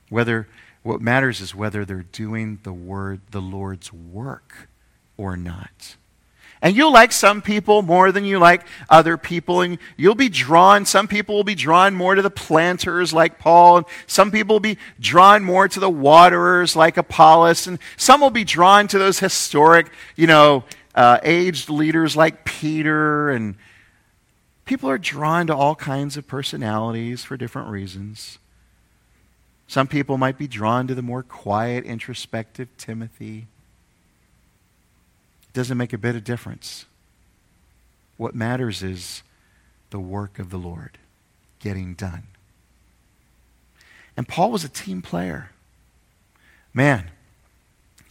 Whether 0.09 0.47
what 0.83 1.01
matters 1.01 1.41
is 1.41 1.53
whether 1.53 1.83
they're 1.83 2.03
doing 2.03 2.59
the 2.63 2.73
word 2.73 3.19
the 3.31 3.41
Lord's 3.41 3.91
work 3.91 4.69
or 5.17 5.35
not. 5.35 5.97
And 6.61 6.75
you'll 6.75 6.91
like 6.91 7.11
some 7.11 7.41
people 7.41 7.81
more 7.81 8.11
than 8.11 8.25
you 8.25 8.39
like 8.39 8.65
other 8.89 9.17
people, 9.17 9.61
and 9.61 9.77
you'll 9.95 10.15
be 10.15 10.29
drawn, 10.29 10.85
some 10.85 11.07
people 11.07 11.35
will 11.35 11.43
be 11.43 11.55
drawn 11.55 11.93
more 11.93 12.15
to 12.15 12.21
the 12.21 12.31
planters 12.31 13.13
like 13.13 13.37
Paul, 13.37 13.77
and 13.77 13.85
some 14.07 14.31
people 14.31 14.55
will 14.55 14.59
be 14.59 14.77
drawn 14.99 15.43
more 15.43 15.67
to 15.67 15.79
the 15.79 15.89
waterers 15.89 16.75
like 16.75 16.97
Apollos, 16.97 17.67
and 17.67 17.77
some 17.95 18.21
will 18.21 18.31
be 18.31 18.43
drawn 18.43 18.87
to 18.87 18.97
those 18.97 19.19
historic, 19.19 19.91
you 20.15 20.25
know, 20.25 20.63
uh, 20.95 21.19
aged 21.21 21.69
leaders 21.69 22.17
like 22.17 22.43
Peter 22.43 23.29
and 23.29 23.55
People 24.67 24.89
are 24.89 24.97
drawn 24.97 25.47
to 25.47 25.55
all 25.55 25.75
kinds 25.75 26.17
of 26.17 26.27
personalities 26.27 27.23
for 27.23 27.37
different 27.37 27.69
reasons. 27.69 28.37
Some 29.65 29.87
people 29.87 30.17
might 30.17 30.37
be 30.37 30.45
drawn 30.45 30.87
to 30.87 30.95
the 30.95 31.01
more 31.01 31.23
quiet, 31.23 31.85
introspective 31.85 32.67
Timothy. 32.77 33.47
Doesn't 35.57 35.79
make 35.79 35.91
a 35.91 35.97
bit 35.97 36.15
of 36.15 36.23
difference. 36.23 36.85
What 38.15 38.35
matters 38.35 38.83
is 38.83 39.23
the 39.89 39.99
work 39.99 40.37
of 40.37 40.51
the 40.51 40.57
Lord 40.57 40.99
getting 41.59 41.95
done. 41.95 42.27
And 44.15 44.27
Paul 44.27 44.51
was 44.51 44.63
a 44.63 44.69
team 44.69 45.01
player. 45.01 45.49
Man, 46.75 47.09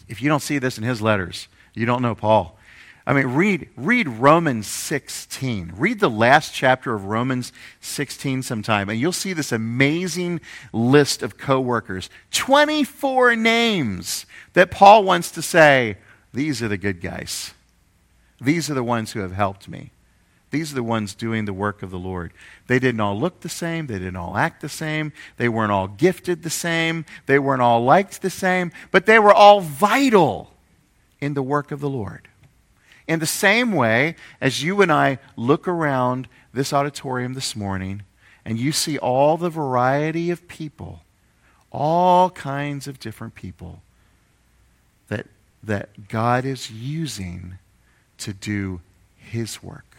if 0.08 0.20
you 0.20 0.28
don't 0.28 0.42
see 0.42 0.58
this 0.58 0.76
in 0.76 0.82
his 0.82 1.00
letters, 1.00 1.46
you 1.72 1.86
don't 1.86 2.02
know 2.02 2.16
Paul. 2.16 2.58
I 3.06 3.12
mean, 3.12 3.28
read, 3.28 3.68
read 3.76 4.08
Romans 4.08 4.66
16. 4.66 5.74
Read 5.76 6.00
the 6.00 6.10
last 6.10 6.52
chapter 6.52 6.96
of 6.96 7.04
Romans 7.04 7.52
16 7.80 8.42
sometime, 8.42 8.88
and 8.88 8.98
you'll 8.98 9.12
see 9.12 9.32
this 9.32 9.52
amazing 9.52 10.40
list 10.72 11.22
of 11.22 11.38
coworkers. 11.38 12.10
24 12.32 13.36
names 13.36 14.26
that 14.54 14.72
Paul 14.72 15.04
wants 15.04 15.30
to 15.30 15.42
say, 15.42 15.98
these 16.36 16.62
are 16.62 16.68
the 16.68 16.76
good 16.76 17.00
guys. 17.00 17.54
These 18.42 18.68
are 18.70 18.74
the 18.74 18.84
ones 18.84 19.12
who 19.12 19.20
have 19.20 19.32
helped 19.32 19.70
me. 19.70 19.90
These 20.50 20.70
are 20.70 20.74
the 20.74 20.82
ones 20.82 21.14
doing 21.14 21.46
the 21.46 21.54
work 21.54 21.82
of 21.82 21.90
the 21.90 21.98
Lord. 21.98 22.30
They 22.66 22.78
didn't 22.78 23.00
all 23.00 23.18
look 23.18 23.40
the 23.40 23.48
same. 23.48 23.86
They 23.86 23.98
didn't 23.98 24.16
all 24.16 24.36
act 24.36 24.60
the 24.60 24.68
same. 24.68 25.14
They 25.38 25.48
weren't 25.48 25.72
all 25.72 25.88
gifted 25.88 26.42
the 26.42 26.50
same. 26.50 27.06
They 27.24 27.38
weren't 27.38 27.62
all 27.62 27.82
liked 27.82 28.20
the 28.20 28.28
same. 28.28 28.70
But 28.90 29.06
they 29.06 29.18
were 29.18 29.32
all 29.32 29.62
vital 29.62 30.52
in 31.22 31.32
the 31.32 31.42
work 31.42 31.72
of 31.72 31.80
the 31.80 31.88
Lord. 31.88 32.28
In 33.08 33.18
the 33.18 33.24
same 33.24 33.72
way 33.72 34.14
as 34.38 34.62
you 34.62 34.82
and 34.82 34.92
I 34.92 35.18
look 35.36 35.66
around 35.66 36.28
this 36.52 36.70
auditorium 36.70 37.32
this 37.32 37.56
morning 37.56 38.02
and 38.44 38.58
you 38.58 38.72
see 38.72 38.98
all 38.98 39.38
the 39.38 39.48
variety 39.48 40.30
of 40.30 40.48
people, 40.48 41.02
all 41.72 42.28
kinds 42.28 42.86
of 42.86 43.00
different 43.00 43.34
people 43.34 43.80
that, 45.62 46.08
God 46.08 46.44
is 46.44 46.70
using 46.70 47.58
to 48.18 48.32
do 48.32 48.80
His 49.16 49.62
work, 49.62 49.96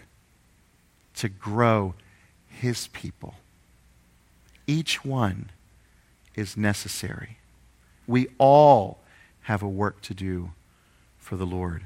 to 1.15 1.29
grow 1.29 1.93
His 2.47 2.87
people. 2.87 3.35
Each 4.65 5.03
one 5.03 5.51
is 6.35 6.57
necessary. 6.57 7.37
We 8.05 8.27
all 8.37 8.99
have 9.43 9.61
a 9.61 9.67
work 9.67 10.01
to 10.03 10.13
do 10.13 10.51
for 11.17 11.35
the 11.35 11.45
Lord. 11.45 11.83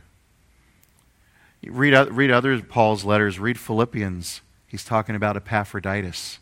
Read, 1.64 1.94
read 2.12 2.32
other 2.32 2.60
Paul's 2.62 3.04
letters. 3.04 3.40
Read 3.40 3.60
Philippians. 3.60 4.42
He's 4.68 4.84
talking 4.84 5.16
about 5.16 5.36
Epaphroditus. 5.36 6.40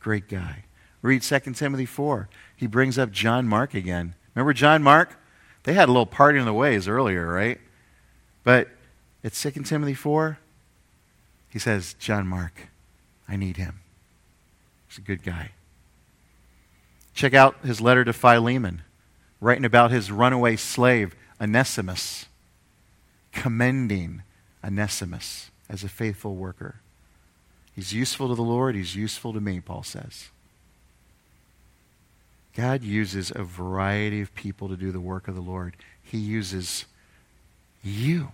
Great 0.00 0.28
guy. 0.28 0.64
Read 1.02 1.22
2 1.22 1.38
Timothy 1.54 1.86
4. 1.86 2.28
He 2.56 2.66
brings 2.66 2.98
up 2.98 3.10
John 3.10 3.46
Mark 3.46 3.74
again. 3.74 4.14
Remember 4.34 4.52
John 4.52 4.82
Mark? 4.82 5.18
They 5.64 5.74
had 5.74 5.88
a 5.88 5.92
little 5.92 6.06
party 6.06 6.38
in 6.38 6.44
the 6.44 6.52
ways 6.54 6.86
earlier, 6.88 7.26
right? 7.26 7.60
But 8.42 8.68
at 9.22 9.32
2 9.32 9.50
Timothy 9.62 9.94
4, 9.94 10.38
he 11.48 11.58
says, 11.58 11.94
John 11.98 12.26
Mark, 12.26 12.68
I 13.28 13.36
need 13.36 13.56
him. 13.56 13.80
He's 14.88 14.98
a 14.98 15.02
good 15.02 15.22
guy. 15.22 15.52
Check 17.14 17.34
out 17.34 17.56
his 17.64 17.80
letter 17.80 18.04
to 18.04 18.12
Philemon, 18.12 18.82
writing 19.40 19.64
about 19.64 19.90
his 19.90 20.10
runaway 20.10 20.56
slave, 20.56 21.14
Onesimus 21.40 22.26
commending 23.34 24.22
Onesimus 24.64 25.50
as 25.68 25.84
a 25.84 25.88
faithful 25.88 26.34
worker. 26.34 26.76
He's 27.74 27.92
useful 27.92 28.28
to 28.28 28.34
the 28.34 28.42
Lord, 28.42 28.76
he's 28.76 28.94
useful 28.94 29.32
to 29.32 29.40
me, 29.40 29.60
Paul 29.60 29.82
says. 29.82 30.30
God 32.56 32.82
uses 32.82 33.32
a 33.34 33.42
variety 33.42 34.20
of 34.20 34.34
people 34.34 34.68
to 34.68 34.76
do 34.76 34.92
the 34.92 35.00
work 35.00 35.26
of 35.26 35.34
the 35.34 35.40
Lord. 35.40 35.74
He 36.02 36.18
uses 36.18 36.84
you 37.82 38.28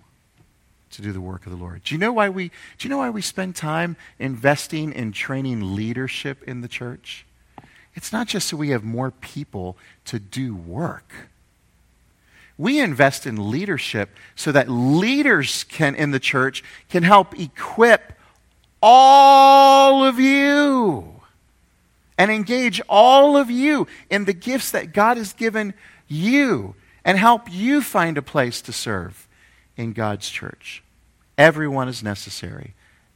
to 0.91 1.03
do 1.03 1.13
the 1.13 1.21
work 1.21 1.47
of 1.47 1.53
the 1.53 1.59
Lord. 1.59 1.83
Do 1.85 1.95
you 1.95 1.99
know 1.99 2.13
why 2.13 2.29
we 2.29 2.49
do 2.49 2.89
you 2.89 2.91
know 2.91 2.99
why 2.99 3.11
we 3.11 3.23
spend 3.23 3.57
time 3.57 3.97
investing 4.19 4.93
in 4.93 5.13
training 5.13 5.75
leadership 5.75 6.43
in 6.43 6.61
the 6.61 6.69
church? 6.69 7.25
It's 7.95 8.13
not 8.13 8.27
just 8.27 8.49
so 8.49 8.57
we 8.57 8.71
have 8.71 8.85
more 8.85 9.11
people 9.11 9.77
to 10.07 10.19
do 10.19 10.55
work. 10.55 11.13
We 12.59 12.79
invest 12.79 13.27
in 13.27 13.51
leadership 13.51 14.11
so 14.37 14.53
that 14.53 14.69
leaders 14.69 15.65
can 15.65 15.95
in 15.95 16.11
the 16.11 16.21
church 16.21 16.63
can 16.91 17.05
help 17.05 17.39
equip 17.39 18.13
all 18.83 20.05
of 20.05 20.21
you 20.21 21.20
and 22.21 22.31
engage 22.31 22.83
all 22.87 23.35
of 23.39 23.51
you 23.51 23.87
in 24.11 24.27
the 24.27 24.35
gifts 24.35 24.73
that 24.73 24.93
God 24.93 25.17
has 25.17 25.33
given 25.33 25.73
you 26.07 26.75
and 27.03 27.17
help 27.17 27.51
you 27.51 27.81
find 27.81 28.19
a 28.19 28.23
place 28.23 28.61
to 28.61 28.75
serve 28.75 29.27
in 29.75 29.95
God's 29.95 30.29
church. 30.29 30.83
Everyone 31.39 31.89
is 31.89 32.03
necessary. 32.03 32.75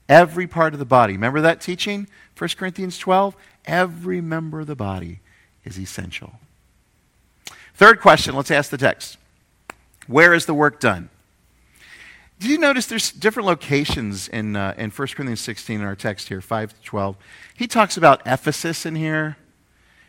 Every 0.09 0.47
part 0.47 0.73
of 0.73 0.79
the 0.79 0.87
body. 0.87 1.13
Remember 1.13 1.43
that 1.43 1.61
teaching? 1.61 2.09
1 2.39 2.51
Corinthians 2.57 2.97
12? 2.97 3.37
Every 3.67 4.23
member 4.23 4.61
of 4.61 4.69
the 4.69 4.75
body 4.75 5.21
is 5.67 5.79
essential. 5.79 6.37
Third 7.75 8.01
question, 8.01 8.35
let's 8.35 8.51
ask 8.51 8.71
the 8.71 8.79
text. 8.79 9.19
Where 10.07 10.33
is 10.33 10.47
the 10.47 10.55
work 10.55 10.81
done? 10.81 11.11
Did 12.41 12.51
you 12.51 12.59
notice 12.59 12.87
there's 12.87 13.13
different 13.13 13.47
locations 13.47 14.29
in, 14.29 14.57
uh, 14.57 14.75
in 14.77 14.91
1 14.91 15.09
Corinthians 15.09 15.41
16 15.41 15.81
in 15.81 15.87
our 15.87 15.95
text 15.95 16.29
here, 16.29 16.41
5 16.41 16.75
to 16.75 16.83
12? 16.83 17.17
He 17.55 17.67
talks 17.67 17.97
about 17.97 18.23
Ephesus 18.27 18.85
in 18.85 18.97
here. 18.97 19.37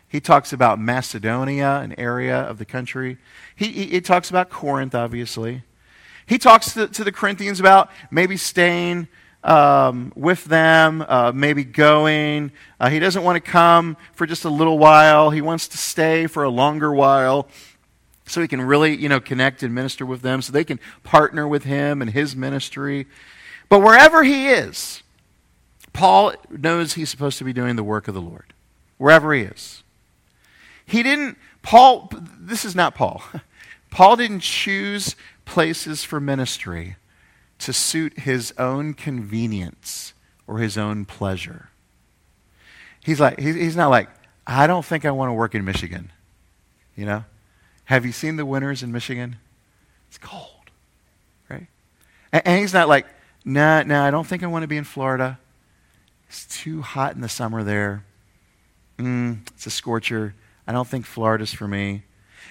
He 0.08 0.20
talks 0.20 0.52
about 0.52 0.78
Macedonia, 0.78 1.80
an 1.82 1.94
area 1.98 2.36
of 2.36 2.58
the 2.58 2.64
country. 2.64 3.18
He, 3.54 3.68
he, 3.68 3.86
he 3.86 4.00
talks 4.00 4.28
about 4.30 4.50
Corinth, 4.50 4.94
obviously. 4.94 5.62
He 6.26 6.38
talks 6.38 6.74
to, 6.74 6.88
to 6.88 7.04
the 7.04 7.12
Corinthians 7.12 7.60
about 7.60 7.90
maybe 8.10 8.36
staying 8.36 9.08
um, 9.44 10.12
with 10.16 10.44
them, 10.44 11.04
uh, 11.08 11.32
maybe 11.32 11.62
going. 11.62 12.50
Uh, 12.80 12.90
he 12.90 12.98
doesn't 12.98 13.22
want 13.22 13.36
to 13.36 13.50
come 13.50 13.96
for 14.12 14.26
just 14.26 14.44
a 14.44 14.50
little 14.50 14.78
while. 14.78 15.30
He 15.30 15.40
wants 15.40 15.68
to 15.68 15.78
stay 15.78 16.26
for 16.26 16.42
a 16.42 16.50
longer 16.50 16.92
while 16.92 17.48
so 18.26 18.40
he 18.40 18.48
can 18.48 18.60
really, 18.60 18.96
you 18.96 19.08
know, 19.08 19.20
connect 19.20 19.62
and 19.62 19.74
minister 19.74 20.04
with 20.04 20.22
them, 20.22 20.42
so 20.42 20.52
they 20.52 20.64
can 20.64 20.80
partner 21.02 21.46
with 21.46 21.64
him 21.64 22.02
and 22.02 22.10
his 22.10 22.36
ministry. 22.36 23.06
But 23.68 23.80
wherever 23.80 24.24
he 24.24 24.48
is, 24.48 25.02
Paul 25.92 26.34
knows 26.50 26.94
he's 26.94 27.08
supposed 27.08 27.38
to 27.38 27.44
be 27.44 27.52
doing 27.52 27.76
the 27.76 27.84
work 27.84 28.08
of 28.08 28.14
the 28.14 28.20
Lord. 28.20 28.52
Wherever 28.98 29.32
he 29.32 29.42
is. 29.42 29.82
He 30.84 31.02
didn't, 31.02 31.38
Paul, 31.62 32.10
this 32.38 32.64
is 32.64 32.74
not 32.74 32.94
Paul. 32.94 33.22
Paul 33.90 34.16
didn't 34.16 34.40
choose 34.40 35.16
places 35.44 36.04
for 36.04 36.20
ministry 36.20 36.96
to 37.60 37.72
suit 37.72 38.20
his 38.20 38.52
own 38.58 38.94
convenience 38.94 40.12
or 40.46 40.58
his 40.58 40.76
own 40.76 41.04
pleasure. 41.04 41.70
He's 43.02 43.20
like, 43.20 43.38
he's 43.38 43.76
not 43.76 43.88
like, 43.88 44.08
I 44.46 44.66
don't 44.66 44.84
think 44.84 45.04
I 45.04 45.12
want 45.12 45.30
to 45.30 45.34
work 45.34 45.54
in 45.54 45.64
Michigan. 45.64 46.12
You 46.94 47.06
know? 47.06 47.24
Have 47.86 48.04
you 48.04 48.12
seen 48.12 48.36
the 48.36 48.44
winters 48.44 48.82
in 48.82 48.92
Michigan? 48.92 49.36
It's 50.08 50.18
cold, 50.18 50.70
right? 51.48 51.66
And, 52.32 52.60
he's 52.60 52.74
not 52.74 52.88
like, 52.88 53.06
nah, 53.44 53.82
nah, 53.82 54.04
I 54.04 54.10
don't 54.10 54.26
think 54.26 54.42
I 54.42 54.46
want 54.46 54.62
to 54.62 54.68
be 54.68 54.76
in 54.76 54.84
Florida. 54.84 55.38
It's 56.28 56.46
too 56.46 56.82
hot 56.82 57.14
in 57.14 57.20
the 57.20 57.28
summer 57.28 57.62
there. 57.62 58.04
Mm, 58.98 59.46
it's 59.54 59.66
a 59.66 59.70
scorcher. 59.70 60.34
I 60.66 60.72
don't 60.72 60.88
think 60.88 61.06
Florida's 61.06 61.52
for 61.52 61.68
me. 61.68 62.02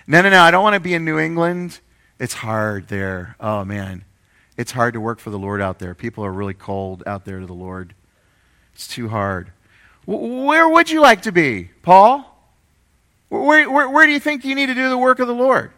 No, 0.08 0.21
no, 0.21 0.30
no, 0.30 0.41
I 0.41 0.52
don't 0.52 0.63
want 0.63 0.76
to 0.76 0.80
be 0.80 0.93
in 0.93 1.04
New 1.04 1.19
England. 1.19 1.80
It's 2.19 2.36
hard 2.36 2.88
there. 2.88 3.36
Oh, 3.39 3.65
man. 3.65 4.06
It's 4.58 4.71
hard 4.71 4.93
to 4.93 5.02
work 5.02 5.19
for 5.19 5.32
the 5.32 5.39
Lord 5.39 5.62
out 5.62 5.80
there. 5.80 5.93
People 5.93 6.24
are 6.24 6.32
really 6.32 6.54
cold 6.54 7.04
out 7.06 7.26
there 7.26 7.41
to 7.41 7.45
the 7.45 7.54
Lord. 7.54 7.93
It's 8.74 8.88
too 8.88 9.10
hard. 9.10 9.52
W- 10.08 10.45
where 10.45 10.69
would 10.69 10.89
you 10.89 11.02
like 11.02 11.24
to 11.24 11.34
be, 11.34 11.71
Paul? 11.82 12.35
Where, 13.43 13.69
where, 13.69 13.89
where, 13.89 14.06
do 14.06 14.12
you 14.12 14.19
think 14.19 14.45
you 14.45 14.56
need 14.56 14.67
to 14.67 14.76
do 14.76 14.89
the 14.89 14.98
work 14.98 15.19
of 15.19 15.28
the 15.28 15.34
Lord? 15.34 15.71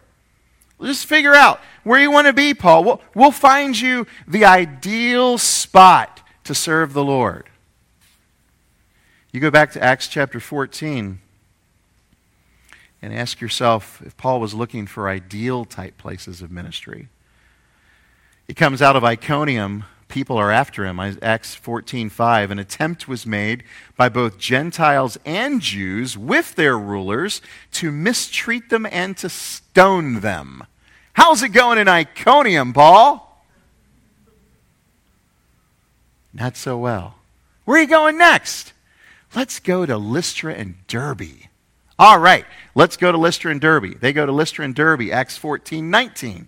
Just 0.81 1.07
figure 1.07 1.33
out 1.33 1.59
where 1.83 1.99
you 1.99 2.11
want 2.11 2.27
to 2.27 2.33
be, 2.33 2.53
Paul. 2.53 2.83
We'll, 2.83 3.01
we'll 3.15 3.31
find 3.31 3.79
you 3.79 4.05
the 4.27 4.45
ideal 4.45 5.37
spot 5.37 6.21
to 6.43 6.53
serve 6.53 6.93
the 6.93 7.03
Lord. 7.03 7.49
You 9.31 9.39
go 9.39 9.51
back 9.51 9.71
to 9.73 9.83
Acts 9.83 10.07
chapter 10.07 10.39
14 10.39 11.19
and 13.01 13.13
ask 13.13 13.41
yourself 13.41 14.01
if 14.05 14.15
Paul 14.17 14.39
was 14.39 14.53
looking 14.53 14.87
for 14.87 15.09
ideal 15.09 15.65
type 15.65 15.97
places 15.97 16.41
of 16.41 16.51
ministry. 16.51 17.09
He 18.47 18.53
comes 18.53 18.81
out 18.81 18.95
of 18.95 19.03
Iconium. 19.03 19.83
People 20.07 20.37
are 20.37 20.51
after 20.51 20.85
him. 20.85 20.99
Acts 20.99 21.55
14:5. 21.55 22.51
An 22.51 22.59
attempt 22.59 23.07
was 23.07 23.25
made 23.25 23.63
by 23.97 24.09
both 24.09 24.37
Gentiles 24.37 25.17
and 25.25 25.61
Jews 25.61 26.17
with 26.17 26.55
their 26.55 26.77
rulers 26.77 27.41
to 27.73 27.91
mistreat 27.91 28.69
them 28.69 28.85
and 28.85 29.17
to 29.17 29.29
stone 29.29 30.21
them. 30.21 30.65
How's 31.13 31.43
it 31.43 31.49
going 31.49 31.77
in 31.77 31.87
Iconium, 31.87 32.73
Paul? 32.73 33.43
Not 36.33 36.55
so 36.55 36.77
well. 36.77 37.15
Where 37.65 37.77
are 37.77 37.81
you 37.81 37.87
going 37.87 38.17
next? 38.17 38.73
Let's 39.35 39.59
go 39.59 39.85
to 39.85 39.97
Lystra 39.97 40.53
and 40.53 40.75
Derbe. 40.87 41.47
All 41.99 42.19
right, 42.19 42.45
let's 42.75 42.95
go 42.95 43.11
to 43.11 43.17
Lystra 43.17 43.51
and 43.51 43.59
Derbe. 43.59 43.99
They 43.99 44.13
go 44.13 44.25
to 44.25 44.31
Lystra 44.31 44.63
and 44.63 44.75
Derbe, 44.75 45.09
Acts 45.11 45.37
14 45.37 45.89
19. 45.89 46.47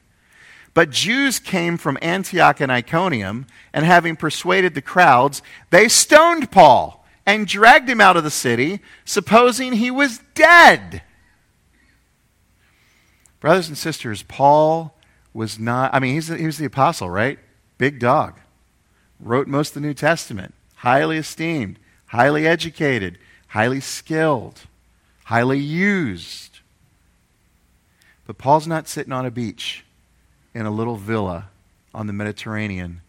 But 0.80 0.92
Jews 0.92 1.40
came 1.40 1.78
from 1.78 1.98
Antioch 2.02 2.62
and 2.62 2.72
Iconium, 2.72 3.48
and 3.74 3.86
having 3.86 4.16
persuaded 4.16 4.76
the 4.76 4.82
crowds, 4.82 5.42
they 5.72 5.90
stoned 5.90 6.52
Paul 6.52 7.06
and 7.26 7.46
dragged 7.46 7.90
him 7.90 8.00
out 8.00 8.16
of 8.16 8.24
the 8.24 8.32
city, 8.32 8.80
supposing 9.04 9.74
he 9.74 9.92
was 9.92 10.22
dead. 10.36 11.02
Brothers 13.42 13.68
and 13.68 13.78
sisters, 13.78 14.24
Paul 14.24 14.96
was 15.34 15.60
not, 15.60 15.94
I 15.94 16.00
mean, 16.00 16.14
he's 16.14 16.30
he 16.30 16.46
was 16.46 16.58
the 16.58 16.64
apostle, 16.64 17.10
right? 17.10 17.40
Big 17.78 18.00
dog. 18.00 18.40
Wrote 19.20 19.50
most 19.50 19.76
of 19.76 19.82
the 19.82 19.86
New 19.86 19.94
Testament. 19.94 20.54
Highly 20.76 21.18
esteemed, 21.18 21.78
highly 22.06 22.48
educated, 22.48 23.18
highly 23.48 23.82
skilled 23.82 24.62
highly 25.26 25.60
used. 25.60 26.60
But 28.26 28.38
Paul's 28.38 28.66
not 28.66 28.88
sitting 28.88 29.12
on 29.12 29.26
a 29.26 29.32
beach 29.32 29.84
in 30.54 30.66
a 30.66 30.72
little 30.72 30.96
villa 30.96 31.50
on 31.94 32.08
the 32.08 32.14
Mediterranean, 32.14 33.02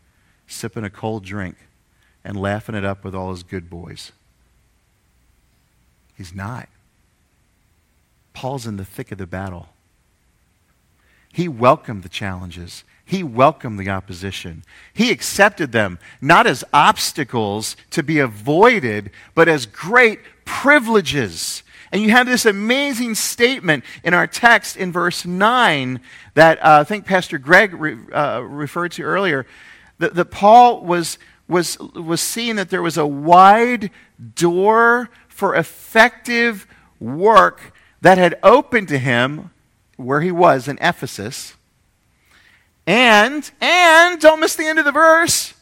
sipping 0.46 0.85
a 0.85 0.90
cold 0.90 1.24
drink 1.24 1.57
and 2.24 2.40
laughing 2.40 2.74
it 2.74 2.85
up 2.85 3.05
with 3.05 3.14
all 3.14 3.31
his 3.31 3.42
good 3.42 3.70
boys. 3.70 4.12
He's 6.16 6.35
not. 6.35 6.68
Paul's 8.33 8.66
in 8.66 8.76
the 8.76 8.85
thick 8.85 9.11
of 9.12 9.18
the 9.18 9.26
battle. 9.26 9.70
He 11.33 11.48
welcomed 11.48 12.03
the 12.03 12.09
challenges. 12.09 12.85
He 13.05 13.22
welcomed 13.22 13.79
the 13.79 13.88
opposition. 13.88 14.62
He 14.92 15.11
accepted 15.11 15.72
them 15.72 15.98
not 16.20 16.46
as 16.46 16.64
obstacles 16.72 17.76
to 17.90 18.03
be 18.03 18.18
avoided, 18.18 19.11
but 19.35 19.48
as 19.48 19.66
great 19.66 20.20
privileges 20.44 21.62
and 21.92 22.00
you 22.00 22.11
have 22.11 22.26
this 22.26 22.46
amazing 22.46 23.16
statement 23.16 23.85
in 24.05 24.14
our 24.14 24.26
text 24.26 24.76
in 24.76 24.92
verse 24.92 25.24
9 25.24 26.00
that 26.35 26.59
uh, 26.59 26.81
I 26.81 26.85
think 26.85 27.05
Pastor 27.05 27.38
Greg 27.38 27.74
re, 27.74 27.96
uh, 28.12 28.40
referred 28.40 28.92
to 28.92 29.03
earlier. 29.03 29.44
That, 29.98 30.14
that 30.14 30.26
Paul 30.26 30.83
was, 30.83 31.18
was, 31.48 31.79
was 31.79 32.20
seeing 32.20 32.57
that 32.57 32.70
there 32.70 32.83
was 32.83 32.96
a 32.96 33.07
wide 33.07 33.90
door 34.37 35.11
for 35.29 35.57
effective 35.57 36.66
work 37.00 37.72
that 38.03 38.18
had 38.18 38.38
opened 38.42 38.88
to 38.88 38.98
him 38.98 39.50
where 39.96 40.20
he 40.20 40.31
was 40.31 40.68
in 40.68 40.79
Ephesus. 40.81 41.55
And, 42.87 43.50
and, 43.61 44.20
don't 44.20 44.40
miss 44.40 44.55
the 44.55 44.66
end 44.66 44.79
of 44.79 44.85
the 44.85 44.92
verse, 44.92 45.55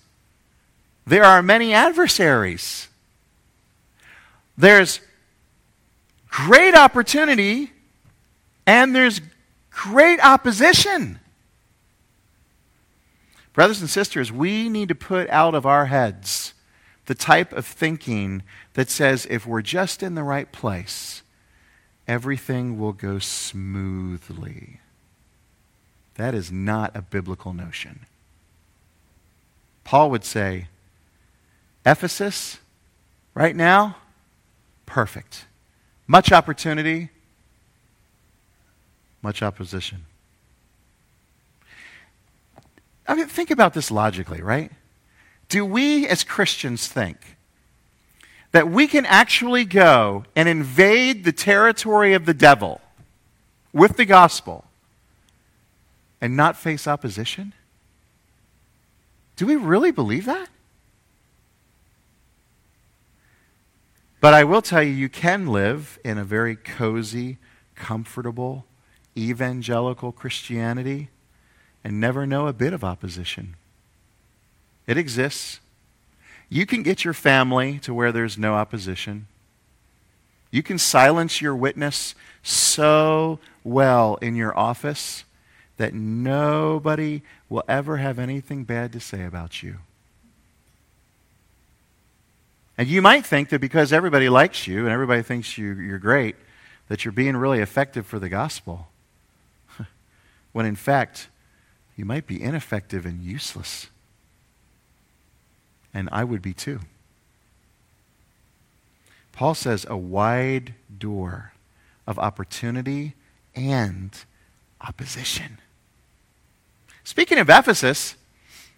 there 1.07 1.25
are 1.25 1.43
many 1.43 1.73
adversaries. 1.73 2.89
There's 4.57 5.01
great 6.47 6.77
opportunity 6.77 7.73
and 8.65 8.95
there's 8.95 9.21
great 9.71 10.21
opposition. 10.21 11.19
Brothers 13.53 13.81
and 13.81 13.91
sisters, 13.91 14.31
we 14.31 14.69
need 14.69 14.89
to 14.89 14.95
put 14.95 15.29
out 15.31 15.57
of 15.57 15.67
our 15.67 15.87
heads 15.87 16.55
the 17.07 17.15
type 17.17 17.53
of 17.53 17.67
thinking 17.67 18.45
that 18.75 18.89
says 18.89 19.27
if 19.29 19.47
we're 19.47 19.63
just 19.63 20.01
in 20.01 20.15
the 20.15 20.23
right 20.23 20.53
place, 20.53 21.23
everything 22.07 22.79
will 22.79 22.93
go 22.93 23.19
smoothly. 23.19 24.81
That 26.15 26.35
is 26.35 26.53
not 26.53 26.95
a 26.95 27.03
biblical 27.03 27.53
notion. 27.53 28.07
Paul 29.83 30.11
would 30.11 30.25
say, 30.25 30.69
Ephesus, 31.85 32.59
right 33.35 33.57
now, 33.57 33.97
perfect. 34.87 35.47
Much 36.11 36.33
opportunity, 36.33 37.11
much 39.21 39.43
opposition. 39.43 40.07
I 43.07 43.15
mean, 43.15 43.27
think 43.27 43.51
about 43.51 43.75
this 43.75 43.91
logically, 43.91 44.41
right? 44.41 44.73
Do 45.51 45.67
we 45.67 46.07
as 46.07 46.25
Christians 46.25 46.89
think 46.89 47.37
that 48.53 48.71
we 48.71 48.87
can 48.87 49.05
actually 49.05 49.67
go 49.67 50.25
and 50.35 50.49
invade 50.49 51.25
the 51.25 51.33
territory 51.33 52.15
of 52.15 52.25
the 52.25 52.35
devil 52.35 52.81
with 53.75 53.99
the 53.99 54.07
gospel 54.07 54.65
and 56.23 56.35
not 56.35 56.57
face 56.57 56.87
opposition? 56.87 57.53
Do 59.37 59.47
we 59.47 59.57
really 59.57 59.91
believe 59.91 60.25
that? 60.25 60.49
But 64.21 64.35
I 64.35 64.45
will 64.45 64.63
tell 64.63 64.83
you, 64.83 64.93
you 64.93 65.09
can 65.09 65.47
live 65.47 65.99
in 66.05 66.19
a 66.19 66.25
very 66.25 66.57
cozy, 66.57 67.39
comfortable, 67.77 68.65
evangelical 69.17 70.13
Christianity 70.13 71.09
and 71.85 72.01
never 72.01 72.27
know 72.27 72.49
a 72.49 72.53
bit 72.53 72.73
of 72.73 72.83
opposition. 72.83 73.55
It 74.87 74.97
exists. 74.97 75.61
You 76.49 76.67
can 76.67 76.83
get 76.83 77.05
your 77.05 77.15
family 77.15 77.79
to 77.81 77.95
where 77.95 78.11
there's 78.11 78.37
no 78.39 78.55
opposition. 78.55 79.27
You 80.51 80.63
can 80.63 80.79
silence 80.79 81.41
your 81.41 81.55
witness 81.55 82.15
so 82.43 83.39
well 83.63 84.17
in 84.17 84.35
your 84.35 84.59
office 84.59 85.25
that 85.77 85.95
nobody 85.95 87.23
will 87.49 87.63
ever 87.69 87.99
have 87.99 88.19
anything 88.19 88.65
bad 88.65 88.93
to 88.93 89.01
say 89.01 89.25
about 89.25 89.63
you. 89.63 89.77
And 92.79 92.89
you 92.89 93.03
might 93.03 93.27
think 93.27 93.51
that 93.51 93.61
because 93.61 93.93
everybody 93.93 94.31
likes 94.31 94.67
you 94.67 94.85
and 94.85 94.89
everybody 94.89 95.23
thinks 95.23 95.59
you, 95.59 95.75
you're 95.75 95.99
great, 95.99 96.37
that 96.89 97.05
you're 97.05 97.13
being 97.13 97.37
really 97.37 97.59
effective 97.59 98.07
for 98.07 98.19
the 98.19 98.31
gospel. 98.31 98.89
when 100.53 100.65
in 100.65 100.77
fact, 100.77 101.29
you 101.97 102.07
might 102.07 102.27
be 102.27 102.41
ineffective 102.41 103.05
and 103.05 103.23
useless 103.23 103.89
and 105.99 106.09
I 106.13 106.25
would 106.25 106.43
be 106.43 106.55
too. 106.55 106.81
Paul 109.33 109.55
says 109.55 109.87
a 109.89 109.97
wide 109.97 110.75
door 110.97 111.53
of 112.07 112.19
opportunity 112.19 113.15
and 113.55 114.11
opposition. 114.81 115.59
Speaking 117.05 117.39
of 117.39 117.49
Ephesus, 117.49 118.15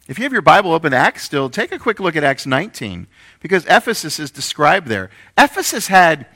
if 0.09 0.19
you 0.19 0.25
have 0.25 0.33
your 0.33 0.43
Bible 0.43 0.73
open 0.73 0.91
to 0.91 0.97
Acts 0.97 1.23
still, 1.23 1.49
take 1.51 1.73
a 1.73 1.79
quick 1.79 2.01
look 2.01 2.17
at 2.17 2.25
Acts 2.25 2.47
19 2.47 3.07
because 3.41 3.65
Ephesus 3.67 4.19
is 4.19 4.31
described 4.31 4.89
there. 4.89 5.11
Ephesus 5.39 5.89
had 5.89 6.27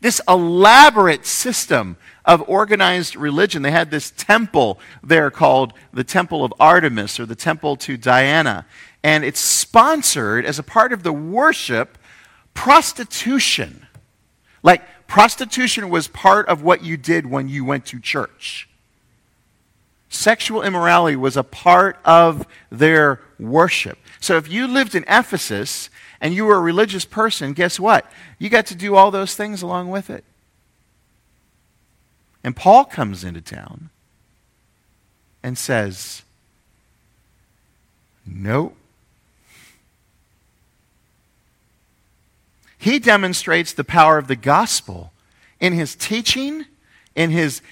this 0.00 0.20
elaborate 0.28 1.24
system 1.24 1.96
of 2.24 2.46
organized 2.48 3.16
religion. 3.16 3.62
They 3.62 3.70
had 3.70 3.90
this 3.90 4.10
temple 4.10 4.78
there 5.02 5.30
called 5.30 5.72
the 5.92 6.04
Temple 6.04 6.44
of 6.44 6.52
Artemis 6.60 7.18
or 7.18 7.24
the 7.24 7.34
Temple 7.34 7.76
to 7.76 7.96
Diana 7.96 8.66
and 9.06 9.24
it's 9.24 9.38
sponsored 9.38 10.44
as 10.44 10.58
a 10.58 10.64
part 10.64 10.92
of 10.92 11.04
the 11.04 11.12
worship 11.12 11.96
prostitution. 12.54 13.86
Like, 14.64 14.82
prostitution 15.06 15.90
was 15.90 16.08
part 16.08 16.48
of 16.48 16.64
what 16.64 16.82
you 16.82 16.96
did 16.96 17.24
when 17.24 17.48
you 17.48 17.64
went 17.64 17.86
to 17.86 18.00
church. 18.00 18.68
Sexual 20.26 20.62
immorality 20.62 21.14
was 21.14 21.36
a 21.36 21.44
part 21.44 22.00
of 22.04 22.48
their 22.68 23.20
worship. 23.38 23.96
So 24.18 24.36
if 24.36 24.50
you 24.50 24.66
lived 24.66 24.96
in 24.96 25.04
Ephesus 25.06 25.88
and 26.20 26.34
you 26.34 26.46
were 26.46 26.56
a 26.56 26.60
religious 26.60 27.04
person, 27.04 27.52
guess 27.52 27.78
what? 27.78 28.10
You 28.40 28.50
got 28.50 28.66
to 28.66 28.74
do 28.74 28.96
all 28.96 29.12
those 29.12 29.36
things 29.36 29.62
along 29.62 29.88
with 29.90 30.10
it. 30.10 30.24
And 32.42 32.56
Paul 32.56 32.86
comes 32.86 33.22
into 33.22 33.40
town 33.40 33.90
and 35.44 35.56
says, 35.56 36.22
Nope. 38.26 38.76
He 42.78 42.98
demonstrates 42.98 43.72
the 43.72 43.84
power 43.84 44.18
of 44.18 44.26
the 44.26 44.34
gospel 44.34 45.12
in 45.60 45.72
his 45.72 45.94
teaching, 45.94 46.64
in 47.14 47.30
his 47.30 47.62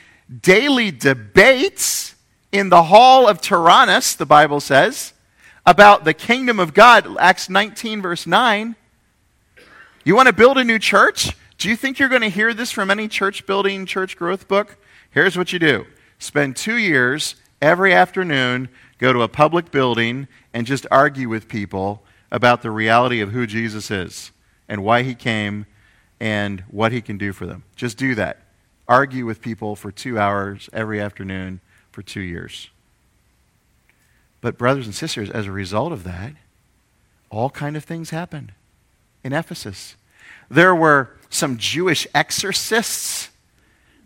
daily 0.40 0.92
debates 0.92 2.13
in 2.54 2.68
the 2.68 2.84
hall 2.84 3.26
of 3.26 3.40
Tyrannus, 3.40 4.14
the 4.14 4.24
Bible 4.24 4.60
says, 4.60 5.12
about 5.66 6.04
the 6.04 6.14
kingdom 6.14 6.60
of 6.60 6.72
God, 6.72 7.16
Acts 7.18 7.50
19, 7.50 8.00
verse 8.00 8.28
9. 8.28 8.76
You 10.04 10.14
want 10.14 10.28
to 10.28 10.32
build 10.32 10.56
a 10.56 10.62
new 10.62 10.78
church? 10.78 11.36
Do 11.58 11.68
you 11.68 11.74
think 11.74 11.98
you're 11.98 12.08
going 12.08 12.22
to 12.22 12.28
hear 12.28 12.54
this 12.54 12.70
from 12.70 12.92
any 12.92 13.08
church 13.08 13.44
building, 13.44 13.86
church 13.86 14.16
growth 14.16 14.46
book? 14.46 14.76
Here's 15.10 15.36
what 15.36 15.52
you 15.52 15.58
do 15.58 15.84
spend 16.20 16.54
two 16.54 16.76
years 16.76 17.34
every 17.60 17.92
afternoon, 17.92 18.68
go 18.98 19.12
to 19.12 19.22
a 19.22 19.28
public 19.28 19.72
building, 19.72 20.28
and 20.52 20.64
just 20.64 20.86
argue 20.92 21.28
with 21.28 21.48
people 21.48 22.04
about 22.30 22.62
the 22.62 22.70
reality 22.70 23.20
of 23.20 23.32
who 23.32 23.48
Jesus 23.48 23.90
is 23.90 24.30
and 24.68 24.84
why 24.84 25.02
he 25.02 25.16
came 25.16 25.66
and 26.20 26.60
what 26.70 26.92
he 26.92 27.00
can 27.00 27.18
do 27.18 27.32
for 27.32 27.46
them. 27.46 27.64
Just 27.74 27.98
do 27.98 28.14
that. 28.14 28.42
Argue 28.86 29.26
with 29.26 29.40
people 29.40 29.74
for 29.74 29.90
two 29.90 30.20
hours 30.20 30.70
every 30.72 31.00
afternoon 31.00 31.60
for 31.94 32.02
two 32.02 32.20
years. 32.20 32.70
But, 34.40 34.58
brothers 34.58 34.86
and 34.86 34.94
sisters, 34.94 35.30
as 35.30 35.46
a 35.46 35.52
result 35.52 35.92
of 35.92 36.04
that, 36.04 36.32
all 37.30 37.50
kind 37.50 37.76
of 37.76 37.84
things 37.84 38.10
happened 38.10 38.52
in 39.22 39.32
Ephesus. 39.32 39.96
There 40.50 40.74
were 40.74 41.16
some 41.30 41.56
Jewish 41.56 42.06
exorcists 42.14 43.30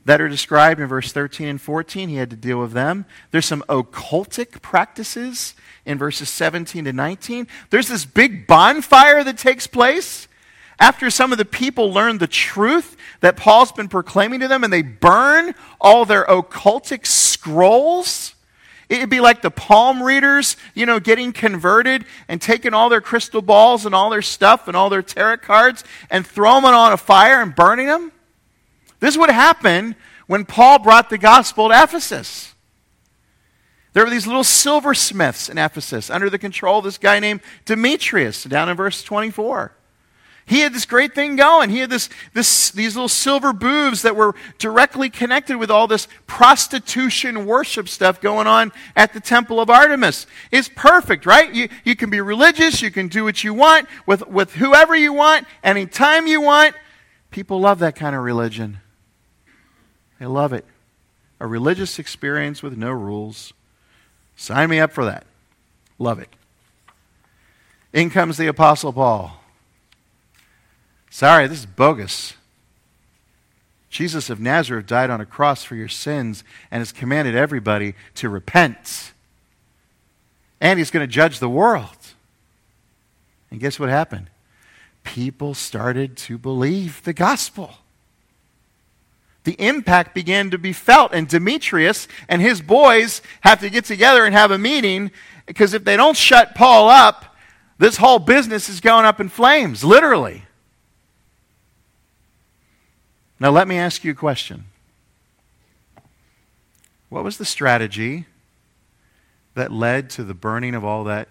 that 0.04 0.20
are 0.20 0.28
described 0.28 0.80
in 0.80 0.86
verse 0.86 1.12
13 1.12 1.48
and 1.48 1.60
14. 1.60 2.08
He 2.08 2.16
had 2.16 2.30
to 2.30 2.36
deal 2.36 2.60
with 2.60 2.72
them. 2.72 3.04
There's 3.30 3.46
some 3.46 3.64
occultic 3.68 4.62
practices 4.62 5.54
in 5.84 5.98
verses 5.98 6.28
17 6.28 6.84
to 6.84 6.92
19. 6.92 7.48
There's 7.70 7.88
this 7.88 8.04
big 8.04 8.46
bonfire 8.46 9.24
that 9.24 9.38
takes 9.38 9.66
place 9.66 10.28
after 10.78 11.10
some 11.10 11.32
of 11.32 11.38
the 11.38 11.44
people 11.44 11.92
learn 11.92 12.18
the 12.18 12.26
truth 12.26 12.96
that 13.20 13.36
Paul's 13.36 13.72
been 13.72 13.88
proclaiming 13.88 14.40
to 14.40 14.48
them 14.48 14.62
and 14.62 14.72
they 14.72 14.82
burn 14.82 15.54
all 15.80 16.04
their 16.04 16.24
occultic 16.26 17.06
scrolls, 17.06 18.34
it'd 18.88 19.10
be 19.10 19.20
like 19.20 19.42
the 19.42 19.50
palm 19.50 20.02
readers, 20.02 20.56
you 20.74 20.86
know, 20.86 21.00
getting 21.00 21.32
converted 21.32 22.04
and 22.28 22.40
taking 22.40 22.74
all 22.74 22.88
their 22.88 23.00
crystal 23.00 23.42
balls 23.42 23.86
and 23.86 23.94
all 23.94 24.08
their 24.08 24.22
stuff 24.22 24.68
and 24.68 24.76
all 24.76 24.88
their 24.88 25.02
tarot 25.02 25.38
cards 25.38 25.82
and 26.10 26.26
throwing 26.26 26.62
them 26.62 26.74
on 26.74 26.92
a 26.92 26.96
fire 26.96 27.42
and 27.42 27.56
burning 27.56 27.86
them. 27.86 28.12
This 29.00 29.16
would 29.16 29.30
happen 29.30 29.96
when 30.26 30.44
Paul 30.44 30.78
brought 30.78 31.10
the 31.10 31.18
gospel 31.18 31.68
to 31.68 31.82
Ephesus. 31.82 32.54
There 33.94 34.04
were 34.04 34.10
these 34.10 34.26
little 34.26 34.44
silversmiths 34.44 35.48
in 35.48 35.58
Ephesus 35.58 36.08
under 36.08 36.30
the 36.30 36.38
control 36.38 36.78
of 36.78 36.84
this 36.84 36.98
guy 36.98 37.18
named 37.18 37.40
Demetrius, 37.64 38.44
down 38.44 38.68
in 38.68 38.76
verse 38.76 39.02
24. 39.02 39.72
He 40.48 40.60
had 40.60 40.72
this 40.72 40.86
great 40.86 41.14
thing 41.14 41.36
going. 41.36 41.68
He 41.68 41.80
had 41.80 41.90
this, 41.90 42.08
this, 42.32 42.70
these 42.70 42.96
little 42.96 43.08
silver 43.08 43.52
booths 43.52 44.00
that 44.00 44.16
were 44.16 44.34
directly 44.56 45.10
connected 45.10 45.58
with 45.58 45.70
all 45.70 45.86
this 45.86 46.08
prostitution 46.26 47.44
worship 47.44 47.86
stuff 47.86 48.18
going 48.18 48.46
on 48.46 48.72
at 48.96 49.12
the 49.12 49.20
Temple 49.20 49.60
of 49.60 49.68
Artemis. 49.68 50.26
It's 50.50 50.70
perfect, 50.74 51.26
right? 51.26 51.52
You, 51.52 51.68
you 51.84 51.94
can 51.94 52.08
be 52.08 52.22
religious. 52.22 52.80
You 52.80 52.90
can 52.90 53.08
do 53.08 53.24
what 53.24 53.44
you 53.44 53.52
want 53.52 53.88
with, 54.06 54.26
with 54.26 54.54
whoever 54.54 54.96
you 54.96 55.12
want, 55.12 55.46
anytime 55.62 56.26
you 56.26 56.40
want. 56.40 56.74
People 57.30 57.60
love 57.60 57.78
that 57.80 57.94
kind 57.94 58.16
of 58.16 58.22
religion. 58.22 58.78
They 60.18 60.24
love 60.24 60.54
it. 60.54 60.64
A 61.40 61.46
religious 61.46 61.98
experience 61.98 62.62
with 62.62 62.74
no 62.74 62.90
rules. 62.90 63.52
Sign 64.34 64.70
me 64.70 64.80
up 64.80 64.92
for 64.92 65.04
that. 65.04 65.26
Love 65.98 66.18
it. 66.20 66.30
In 67.92 68.08
comes 68.08 68.38
the 68.38 68.46
Apostle 68.46 68.94
Paul. 68.94 69.44
Sorry, 71.18 71.48
this 71.48 71.58
is 71.58 71.66
bogus. 71.66 72.34
Jesus 73.90 74.30
of 74.30 74.38
Nazareth 74.38 74.86
died 74.86 75.10
on 75.10 75.20
a 75.20 75.26
cross 75.26 75.64
for 75.64 75.74
your 75.74 75.88
sins 75.88 76.44
and 76.70 76.80
has 76.80 76.92
commanded 76.92 77.34
everybody 77.34 77.94
to 78.14 78.28
repent. 78.28 79.10
And 80.60 80.78
he's 80.78 80.92
going 80.92 81.02
to 81.02 81.12
judge 81.12 81.40
the 81.40 81.48
world. 81.48 81.96
And 83.50 83.58
guess 83.58 83.80
what 83.80 83.88
happened? 83.88 84.30
People 85.02 85.54
started 85.54 86.16
to 86.18 86.38
believe 86.38 87.02
the 87.02 87.12
gospel. 87.12 87.78
The 89.42 89.56
impact 89.58 90.14
began 90.14 90.50
to 90.50 90.56
be 90.56 90.72
felt, 90.72 91.12
and 91.12 91.26
Demetrius 91.26 92.06
and 92.28 92.40
his 92.40 92.60
boys 92.60 93.22
have 93.40 93.58
to 93.58 93.70
get 93.70 93.84
together 93.84 94.24
and 94.24 94.36
have 94.36 94.52
a 94.52 94.58
meeting 94.58 95.10
because 95.46 95.74
if 95.74 95.82
they 95.82 95.96
don't 95.96 96.16
shut 96.16 96.54
Paul 96.54 96.88
up, 96.88 97.36
this 97.76 97.96
whole 97.96 98.20
business 98.20 98.68
is 98.68 98.78
going 98.78 99.04
up 99.04 99.18
in 99.18 99.28
flames, 99.28 99.82
literally. 99.82 100.44
Now, 103.40 103.50
let 103.50 103.68
me 103.68 103.76
ask 103.76 104.04
you 104.04 104.12
a 104.12 104.16
question. 104.16 104.64
What 107.08 107.24
was 107.24 107.38
the 107.38 107.44
strategy 107.44 108.26
that 109.54 109.72
led 109.72 110.08
to 110.10 110.24
the 110.24 110.34
burning 110.34 110.74
of 110.74 110.84
all 110.84 111.04
that 111.04 111.28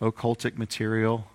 occultic 0.00 0.56
material, 0.56 1.26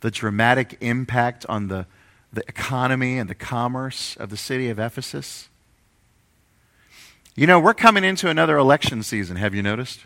the 0.00 0.10
dramatic 0.10 0.76
impact 0.80 1.46
on 1.48 1.68
the, 1.68 1.86
the 2.32 2.42
economy 2.48 3.18
and 3.18 3.28
the 3.28 3.34
commerce 3.34 4.16
of 4.16 4.30
the 4.30 4.36
city 4.36 4.68
of 4.68 4.78
Ephesus. 4.78 5.48
You 7.34 7.46
know, 7.46 7.58
we're 7.58 7.74
coming 7.74 8.04
into 8.04 8.28
another 8.28 8.58
election 8.58 9.02
season. 9.02 9.36
Have 9.36 9.54
you 9.54 9.62
noticed? 9.62 10.00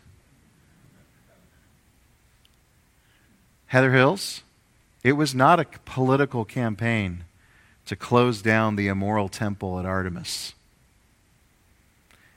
Heather 3.66 3.92
Hills, 3.92 4.42
it 5.02 5.12
was 5.12 5.34
not 5.34 5.58
a 5.58 5.64
political 5.84 6.44
campaign 6.44 7.24
to 7.86 7.96
close 7.96 8.42
down 8.42 8.76
the 8.76 8.88
immoral 8.88 9.28
temple 9.28 9.78
at 9.78 9.86
Artemis. 9.86 10.54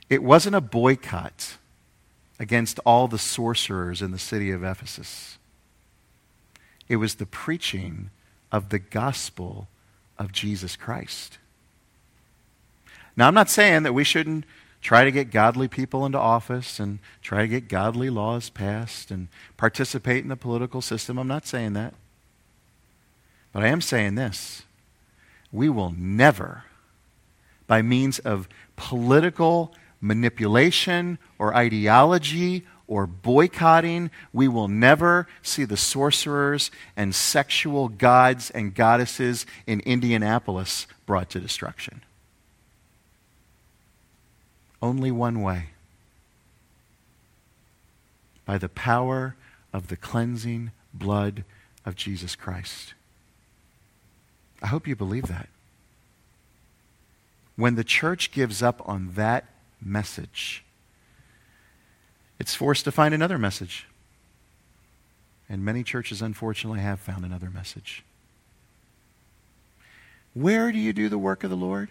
It 0.10 0.24
wasn't 0.24 0.56
a 0.56 0.62
boycott 0.62 1.58
against 2.40 2.80
all 2.86 3.08
the 3.08 3.20
sorcerers 3.20 4.02
in 4.02 4.12
the 4.12 4.20
city 4.20 4.52
of 4.52 4.64
Ephesus. 4.64 5.38
It 6.88 6.96
was 6.96 7.16
the 7.16 7.26
preaching 7.26 8.10
of 8.52 8.70
the 8.70 8.80
gospel 8.80 9.68
of 10.18 10.32
Jesus 10.32 10.76
Christ. 10.76 11.38
Now, 13.16 13.28
I'm 13.28 13.34
not 13.34 13.50
saying 13.50 13.84
that 13.84 13.94
we 13.94 14.04
shouldn't 14.04 14.46
try 14.82 15.04
to 15.04 15.12
get 15.12 15.30
godly 15.30 15.68
people 15.68 16.06
into 16.06 16.18
office 16.18 16.80
and 16.80 17.00
try 17.22 17.42
to 17.42 17.48
get 17.48 17.68
godly 17.68 18.10
laws 18.10 18.50
passed 18.50 19.12
and 19.12 19.28
participate 19.58 20.24
in 20.24 20.30
the 20.30 20.38
political 20.38 20.82
system. 20.82 21.20
I'm 21.20 21.28
not 21.28 21.46
saying 21.46 21.74
that. 21.74 21.94
But 23.52 23.64
I 23.64 23.68
am 23.68 23.82
saying 23.82 24.16
this 24.16 24.64
we 25.52 25.70
will 25.70 25.94
never, 25.98 26.64
by 27.68 27.82
means 27.82 28.20
of 28.20 28.48
political 28.76 29.74
manipulation 30.02 31.18
or 31.38 31.56
ideology 31.56 32.66
or 32.88 33.06
boycotting, 33.06 34.10
we 34.34 34.48
will 34.48 34.68
never 34.68 35.28
see 35.44 35.64
the 35.64 35.78
sorcerers 35.78 36.72
and 36.98 37.14
sexual 37.14 37.88
gods 37.88 38.50
and 38.50 38.74
goddesses 38.74 39.46
in 39.68 39.80
Indianapolis 39.82 40.88
brought 41.06 41.30
to 41.30 41.40
destruction. 41.40 42.02
Only 44.82 45.12
one 45.12 45.42
way 45.42 45.68
by 48.46 48.58
the 48.58 48.70
power 48.70 49.36
of 49.72 49.90
the 49.90 49.98
cleansing 49.98 50.72
blood 50.92 51.44
of 51.86 51.96
Jesus 51.96 52.36
Christ. 52.36 52.96
I 54.62 54.68
hope 54.68 54.88
you 54.88 54.96
believe 54.96 55.28
that. 55.28 55.50
When 57.56 57.76
the 57.76 57.84
church 57.84 58.32
gives 58.32 58.64
up 58.64 58.82
on 58.88 59.14
that 59.16 59.46
message, 59.82 60.64
it's 62.40 62.56
forced 62.56 62.86
to 62.86 62.92
find 62.92 63.14
another 63.14 63.38
message. 63.38 63.86
And 65.50 65.66
many 65.66 65.84
churches, 65.84 66.22
unfortunately, 66.22 66.80
have 66.80 67.00
found 67.00 67.26
another 67.26 67.50
message. 67.50 68.04
Where 70.34 70.72
do 70.72 70.78
you 70.78 70.94
do 70.94 71.10
the 71.10 71.18
work 71.18 71.44
of 71.44 71.50
the 71.50 71.58
Lord? 71.58 71.90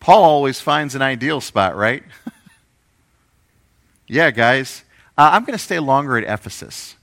Paul 0.00 0.22
always 0.22 0.60
finds 0.60 0.94
an 0.94 1.02
ideal 1.02 1.40
spot, 1.40 1.76
right? 1.76 2.02
yeah, 4.06 4.30
guys. 4.30 4.84
Uh, 5.16 5.30
I'm 5.32 5.44
going 5.44 5.56
to 5.56 5.64
stay 5.64 5.78
longer 5.78 6.18
at 6.18 6.24
Ephesus. 6.24 6.96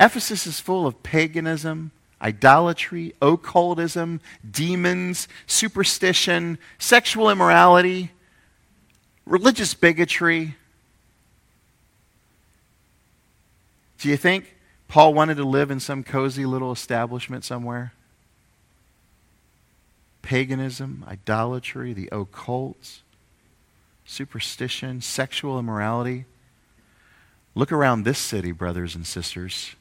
Ephesus 0.00 0.46
is 0.46 0.60
full 0.60 0.86
of 0.86 1.02
paganism, 1.02 1.92
idolatry, 2.20 3.14
occultism, 3.22 4.20
demons, 4.48 5.28
superstition, 5.46 6.58
sexual 6.78 7.30
immorality, 7.30 8.10
religious 9.26 9.74
bigotry. 9.74 10.56
Do 13.98 14.08
you 14.08 14.16
think 14.16 14.56
Paul 14.88 15.14
wanted 15.14 15.36
to 15.36 15.44
live 15.44 15.70
in 15.70 15.80
some 15.80 16.02
cozy 16.02 16.44
little 16.44 16.72
establishment 16.72 17.44
somewhere? 17.44 17.92
Paganism, 20.22 21.04
idolatry, 21.06 21.92
the 21.92 22.08
occult, 22.10 23.00
superstition, 24.04 25.00
sexual 25.00 25.58
immorality. 25.58 26.24
Look 27.54 27.70
around 27.70 28.02
this 28.02 28.18
city, 28.18 28.52
brothers 28.52 28.94
and 28.94 29.06
sisters. 29.06 29.76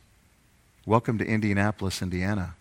Welcome 0.85 1.17
to 1.19 1.25
Indianapolis, 1.25 2.01
Indiana. 2.01 2.55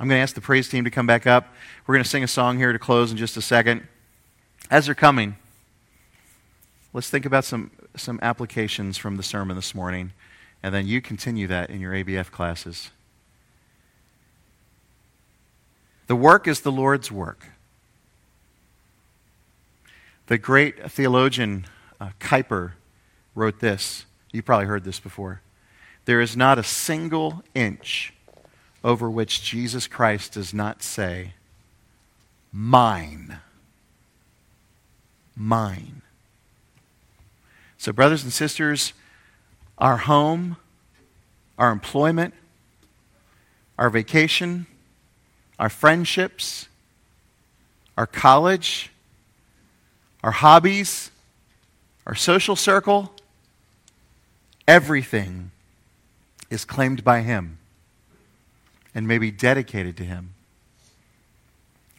I'm 0.00 0.08
going 0.08 0.18
to 0.18 0.22
ask 0.22 0.34
the 0.34 0.40
praise 0.40 0.66
team 0.70 0.84
to 0.84 0.90
come 0.90 1.06
back 1.06 1.26
up. 1.26 1.46
We're 1.86 1.94
going 1.94 2.02
to 2.02 2.08
sing 2.08 2.24
a 2.24 2.28
song 2.28 2.56
here 2.56 2.72
to 2.72 2.78
close 2.78 3.10
in 3.10 3.18
just 3.18 3.36
a 3.36 3.42
second. 3.42 3.86
As 4.70 4.86
they're 4.86 4.94
coming, 4.94 5.36
let's 6.94 7.10
think 7.10 7.26
about 7.26 7.44
some, 7.44 7.70
some 7.94 8.18
applications 8.22 8.96
from 8.96 9.18
the 9.18 9.22
sermon 9.22 9.54
this 9.54 9.74
morning, 9.74 10.12
and 10.62 10.74
then 10.74 10.86
you 10.86 11.02
continue 11.02 11.46
that 11.48 11.68
in 11.68 11.80
your 11.80 11.92
ABF 11.92 12.30
classes. 12.30 12.90
The 16.06 16.16
work 16.16 16.48
is 16.48 16.62
the 16.62 16.72
Lord's 16.72 17.12
work. 17.12 17.48
The 20.28 20.38
great 20.38 20.90
theologian 20.90 21.66
uh, 22.00 22.12
Kuyper 22.20 22.72
wrote 23.34 23.60
this 23.60 24.06
you 24.32 24.42
probably 24.42 24.66
heard 24.66 24.84
this 24.84 24.98
before. 24.98 25.40
There 26.04 26.20
is 26.20 26.36
not 26.36 26.58
a 26.58 26.64
single 26.64 27.44
inch 27.54 28.12
over 28.82 29.10
which 29.10 29.42
Jesus 29.42 29.86
Christ 29.86 30.32
does 30.32 30.52
not 30.52 30.82
say, 30.82 31.34
Mine. 32.52 33.38
Mine. 35.34 36.02
So, 37.78 37.92
brothers 37.92 38.22
and 38.22 38.32
sisters, 38.32 38.92
our 39.78 39.96
home, 39.96 40.56
our 41.58 41.70
employment, 41.70 42.34
our 43.78 43.88
vacation, 43.88 44.66
our 45.58 45.68
friendships, 45.68 46.68
our 47.96 48.06
college, 48.06 48.90
our 50.22 50.30
hobbies, 50.30 51.10
our 52.06 52.14
social 52.14 52.56
circle, 52.56 53.12
Everything 54.66 55.50
is 56.50 56.64
claimed 56.64 57.02
by 57.02 57.20
Him 57.20 57.58
and 58.94 59.08
may 59.08 59.18
be 59.18 59.30
dedicated 59.30 59.96
to 59.96 60.04
Him. 60.04 60.34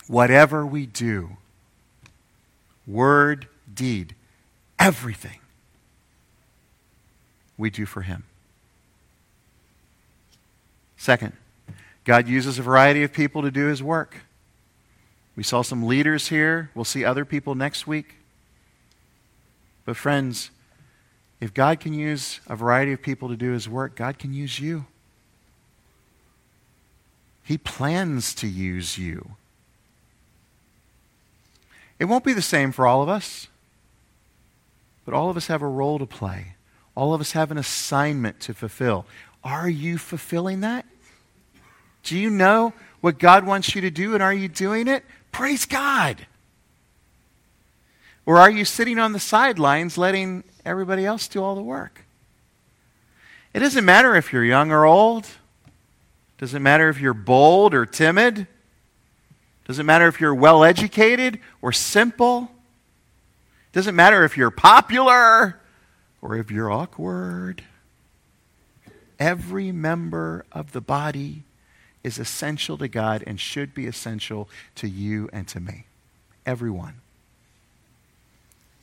Whatever 0.07 0.65
we 0.65 0.85
do, 0.85 1.37
word, 2.85 3.47
deed, 3.73 4.15
everything 4.79 5.39
we 7.57 7.69
do 7.69 7.85
for 7.85 8.01
Him. 8.01 8.23
Second, 10.97 11.33
God 12.05 12.27
uses 12.27 12.59
a 12.59 12.61
variety 12.61 13.03
of 13.03 13.11
people 13.11 13.41
to 13.41 13.51
do 13.51 13.67
His 13.67 13.81
work. 13.81 14.17
We 15.35 15.43
saw 15.43 15.61
some 15.63 15.85
leaders 15.87 16.27
here. 16.27 16.69
We'll 16.75 16.85
see 16.85 17.03
other 17.03 17.25
people 17.25 17.55
next 17.55 17.87
week. 17.87 18.15
But, 19.85 19.97
friends, 19.97 20.51
if 21.43 21.53
God 21.53 21.81
can 21.81 21.93
use 21.93 22.39
a 22.47 22.55
variety 22.55 22.93
of 22.93 23.01
people 23.01 23.27
to 23.27 23.35
do 23.35 23.51
his 23.51 23.67
work, 23.67 23.97
God 23.97 24.17
can 24.17 24.33
use 24.33 24.61
you. 24.61 24.85
He 27.43 27.57
plans 27.57 28.33
to 28.35 28.47
use 28.47 28.97
you. 28.97 29.31
It 31.99 32.05
won't 32.05 32.23
be 32.23 32.31
the 32.31 32.41
same 32.41 32.71
for 32.71 32.87
all 32.87 33.03
of 33.03 33.09
us, 33.09 33.49
but 35.03 35.13
all 35.13 35.29
of 35.29 35.35
us 35.35 35.47
have 35.47 35.61
a 35.61 35.67
role 35.67 35.99
to 35.99 36.05
play. 36.05 36.55
All 36.95 37.13
of 37.13 37.19
us 37.19 37.33
have 37.33 37.51
an 37.51 37.57
assignment 37.57 38.39
to 38.39 38.53
fulfill. 38.53 39.05
Are 39.43 39.67
you 39.67 39.97
fulfilling 39.97 40.61
that? 40.61 40.85
Do 42.03 42.17
you 42.17 42.29
know 42.29 42.71
what 43.01 43.19
God 43.19 43.45
wants 43.45 43.75
you 43.75 43.81
to 43.81 43.91
do 43.91 44.13
and 44.13 44.23
are 44.23 44.33
you 44.33 44.47
doing 44.47 44.87
it? 44.87 45.03
Praise 45.33 45.65
God. 45.65 46.25
Or 48.25 48.37
are 48.37 48.49
you 48.49 48.63
sitting 48.63 48.97
on 48.97 49.11
the 49.11 49.19
sidelines 49.19 49.97
letting 49.97 50.45
everybody 50.65 51.05
else 51.05 51.27
do 51.27 51.43
all 51.43 51.55
the 51.55 51.61
work? 51.61 52.05
It 53.53 53.59
doesn't 53.59 53.85
matter 53.85 54.15
if 54.15 54.33
you're 54.33 54.43
young 54.43 54.71
or 54.71 54.85
old. 54.85 55.25
It 55.25 56.39
doesn't 56.39 56.63
matter 56.63 56.89
if 56.89 56.99
you're 56.99 57.13
bold 57.13 57.73
or 57.73 57.85
timid. 57.85 58.39
It 58.39 58.47
doesn't 59.67 59.85
matter 59.85 60.07
if 60.07 60.19
you're 60.19 60.33
well 60.33 60.63
educated 60.63 61.39
or 61.61 61.71
simple. 61.71 62.51
It 63.71 63.73
doesn't 63.73 63.95
matter 63.95 64.23
if 64.23 64.37
you're 64.37 64.51
popular 64.51 65.59
or 66.21 66.37
if 66.37 66.49
you're 66.49 66.71
awkward. 66.71 67.63
Every 69.19 69.71
member 69.71 70.45
of 70.51 70.71
the 70.71 70.81
body 70.81 71.43
is 72.03 72.17
essential 72.19 72.77
to 72.79 72.87
God 72.87 73.23
and 73.25 73.39
should 73.39 73.73
be 73.73 73.85
essential 73.85 74.49
to 74.75 74.89
you 74.89 75.29
and 75.31 75.47
to 75.49 75.59
me. 75.59 75.85
Everyone. 76.45 77.02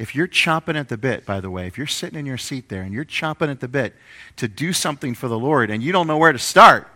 If 0.01 0.15
you're 0.15 0.27
chomping 0.27 0.77
at 0.77 0.89
the 0.89 0.97
bit, 0.97 1.27
by 1.27 1.41
the 1.41 1.51
way, 1.51 1.67
if 1.67 1.77
you're 1.77 1.87
sitting 1.87 2.19
in 2.19 2.25
your 2.25 2.39
seat 2.39 2.71
there 2.71 2.81
and 2.81 2.91
you're 2.91 3.05
chomping 3.05 3.51
at 3.51 3.61
the 3.61 3.69
bit 3.69 3.95
to 4.37 4.49
do 4.49 4.73
something 4.73 5.15
for 5.15 5.29
the 5.29 5.39
Lord 5.39 5.69
and 5.69 5.83
you 5.83 5.93
don't 5.93 6.07
know 6.07 6.17
where 6.17 6.33
to 6.33 6.39
start, 6.39 6.89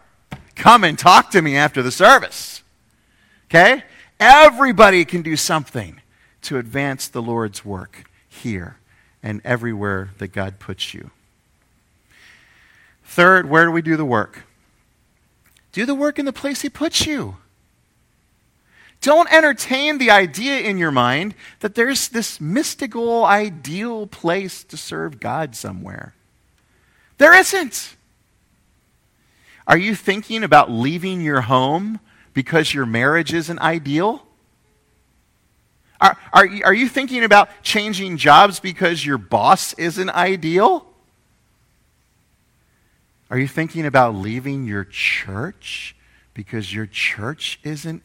come 0.54 0.84
and 0.84 0.98
talk 0.98 1.30
to 1.32 1.42
me 1.42 1.54
after 1.54 1.82
the 1.82 1.90
service. 1.90 2.62
Okay? 3.50 3.84
Everybody 4.18 5.04
can 5.04 5.20
do 5.20 5.36
something 5.36 6.00
to 6.40 6.56
advance 6.56 7.06
the 7.06 7.20
Lord's 7.20 7.62
work 7.62 8.10
here 8.26 8.78
and 9.22 9.42
everywhere 9.44 10.12
that 10.16 10.28
God 10.28 10.58
puts 10.58 10.94
you. 10.94 11.10
Third, 13.04 13.50
where 13.50 13.66
do 13.66 13.70
we 13.70 13.82
do 13.82 13.98
the 13.98 14.06
work? 14.06 14.44
Do 15.72 15.84
the 15.84 15.94
work 15.94 16.18
in 16.18 16.24
the 16.24 16.32
place 16.32 16.62
He 16.62 16.70
puts 16.70 17.06
you. 17.06 17.36
Don't 19.04 19.30
entertain 19.30 19.98
the 19.98 20.10
idea 20.10 20.60
in 20.60 20.78
your 20.78 20.90
mind 20.90 21.34
that 21.60 21.74
there's 21.74 22.08
this 22.08 22.40
mystical, 22.40 23.22
ideal 23.26 24.06
place 24.06 24.64
to 24.64 24.78
serve 24.78 25.20
God 25.20 25.54
somewhere. 25.54 26.14
There 27.18 27.34
isn't. 27.34 27.96
Are 29.66 29.76
you 29.76 29.94
thinking 29.94 30.42
about 30.42 30.70
leaving 30.70 31.20
your 31.20 31.42
home 31.42 32.00
because 32.32 32.72
your 32.72 32.86
marriage 32.86 33.34
isn't 33.34 33.58
ideal? 33.58 34.26
Are, 36.00 36.16
are, 36.32 36.48
are 36.64 36.74
you 36.74 36.88
thinking 36.88 37.24
about 37.24 37.50
changing 37.62 38.16
jobs 38.16 38.58
because 38.58 39.04
your 39.04 39.18
boss 39.18 39.74
isn't 39.74 40.08
ideal? 40.08 40.86
Are 43.28 43.38
you 43.38 43.48
thinking 43.48 43.84
about 43.84 44.14
leaving 44.14 44.64
your 44.64 44.84
church 44.84 45.94
because 46.32 46.72
your 46.72 46.86
church 46.86 47.60
isn't 47.64 48.02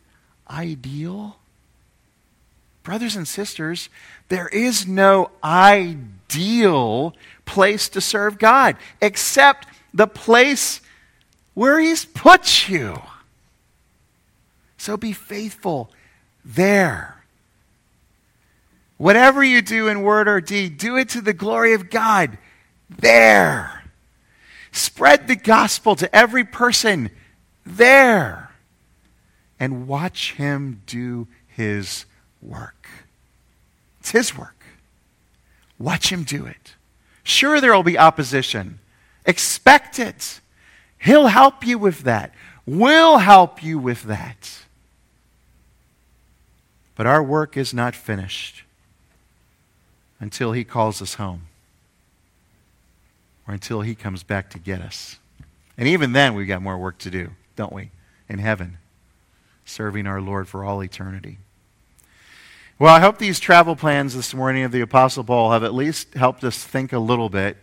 ideal? 0.49 1.37
Brothers 2.83 3.15
and 3.15 3.27
sisters, 3.27 3.89
there 4.29 4.47
is 4.47 4.87
no 4.87 5.31
ideal 5.43 7.13
place 7.45 7.89
to 7.89 8.01
serve 8.01 8.39
God 8.39 8.77
except 9.01 9.67
the 9.93 10.07
place 10.07 10.81
where 11.53 11.79
He's 11.79 12.05
put 12.05 12.67
you. 12.69 13.01
So 14.77 14.97
be 14.97 15.13
faithful 15.13 15.91
there. 16.43 17.23
Whatever 18.97 19.43
you 19.43 19.61
do 19.61 19.87
in 19.87 20.01
word 20.01 20.27
or 20.27 20.41
deed, 20.41 20.77
do 20.77 20.97
it 20.97 21.09
to 21.09 21.21
the 21.21 21.33
glory 21.33 21.73
of 21.73 21.89
God 21.89 22.37
there. 22.89 23.83
Spread 24.71 25.27
the 25.27 25.35
gospel 25.35 25.95
to 25.95 26.13
every 26.15 26.43
person 26.43 27.09
there 27.65 28.48
and 29.60 29.88
watch 29.88 30.34
him 30.34 30.82
do 30.86 31.28
his 31.47 32.05
work. 32.41 32.88
It's 33.99 34.12
his 34.12 34.38
work. 34.38 34.64
Watch 35.78 36.12
him 36.12 36.24
do 36.24 36.45
it. 36.45 36.76
Sure, 37.24 37.60
there 37.60 37.74
will 37.74 37.84
be 37.84 37.97
opposition. 37.97 38.80
Expect 39.26 39.99
it. 39.99 40.39
He'll 40.97 41.28
help 41.28 41.66
you 41.66 41.78
with 41.78 42.01
that. 42.01 42.34
We'll 42.66 43.18
help 43.18 43.62
you 43.62 43.78
with 43.78 44.03
that. 44.03 44.60
But 46.95 47.05
our 47.05 47.24
work 47.24 47.55
is 47.55 47.74
not 47.74 47.95
finished 47.95 48.64
until 50.20 50.51
he 50.51 50.64
calls 50.64 51.01
us 51.01 51.16
home 51.16 51.43
or 53.47 53.53
until 53.53 53.82
he 53.82 53.95
comes 53.95 54.24
back 54.24 54.49
to 54.51 54.60
get 54.60 54.82
us. 54.82 55.18
And 55.78 55.88
even 55.88 56.12
then, 56.12 56.36
we've 56.36 56.47
got 56.47 56.62
more 56.62 56.78
work 56.78 56.97
to 56.99 57.10
do, 57.10 57.32
don't 57.55 57.72
we, 57.72 57.91
in 58.28 58.39
heaven 58.39 58.78
serving 59.70 60.07
our 60.07 60.22
Lord 60.22 60.47
for 60.47 60.63
all 60.63 60.84
eternity. 60.84 61.38
Well, 62.80 62.95
I 62.95 62.99
hope 62.99 63.17
these 63.17 63.39
travel 63.39 63.76
plans 63.76 64.15
this 64.15 64.34
morning 64.34 64.63
of 64.63 64.72
the 64.72 64.82
Apostle 64.82 65.24
Paul 65.24 65.51
have 65.51 65.63
at 65.63 65.74
least 65.74 66.13
helped 66.13 66.43
us 66.43 66.63
think 66.63 66.93
a 66.93 66.99
little 66.99 67.30
bit 67.30 67.57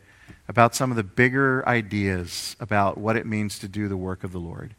about 0.48 0.74
some 0.74 0.90
of 0.90 0.96
the 0.96 1.02
bigger 1.02 1.66
ideas 1.66 2.54
about 2.60 2.98
what 2.98 3.16
it 3.16 3.26
means 3.26 3.58
to 3.60 3.68
do 3.68 3.88
the 3.88 3.96
work 3.96 4.24
of 4.24 4.32
the 4.32 4.38
Lord. 4.38 4.74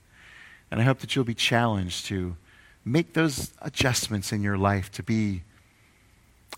And 0.69 0.79
I 0.79 0.83
hope 0.83 0.99
that 0.99 1.15
you'll 1.15 1.25
be 1.25 1.33
challenged 1.33 2.05
to 2.05 2.37
make 2.85 3.13
those 3.13 3.51
adjustments 3.61 4.31
in 4.31 4.41
your 4.41 4.57
life 4.57 4.91
to 4.93 5.03
be 5.03 5.43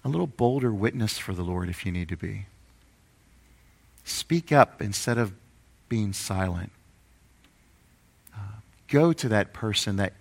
a 0.04 0.10
little 0.10 0.28
bolder 0.28 0.74
witness 0.74 1.18
for 1.18 1.34
the 1.34 1.44
Lord 1.44 1.70
if 1.70 1.86
you 1.86 1.92
need 1.92 2.10
to 2.10 2.18
be. 2.18 2.46
Speak 4.04 4.52
up 4.52 4.82
instead 4.82 5.18
of 5.18 5.34
being 5.88 6.14
silent. 6.14 6.72
Uh, 8.36 8.60
go 8.88 9.14
to 9.14 9.30
that 9.30 9.54
person 9.54 9.96
that 9.98 10.14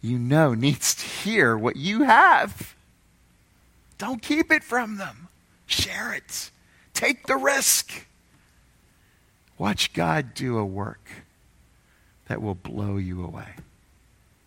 you 0.00 0.18
know 0.18 0.54
needs 0.54 0.94
to 0.94 1.04
hear 1.04 1.56
what 1.56 1.76
you 1.76 2.02
have. 2.04 2.74
Don't 3.98 4.22
keep 4.22 4.50
it 4.50 4.64
from 4.64 4.96
them. 4.96 5.28
Share 5.66 6.12
it. 6.12 6.50
Take 6.94 7.26
the 7.26 7.36
risk. 7.36 8.06
Watch 9.58 9.92
God 9.92 10.32
do 10.34 10.56
a 10.56 10.64
work 10.64 11.06
that 12.28 12.40
will 12.40 12.54
blow 12.54 12.96
you 12.96 13.22
away. 13.22 13.56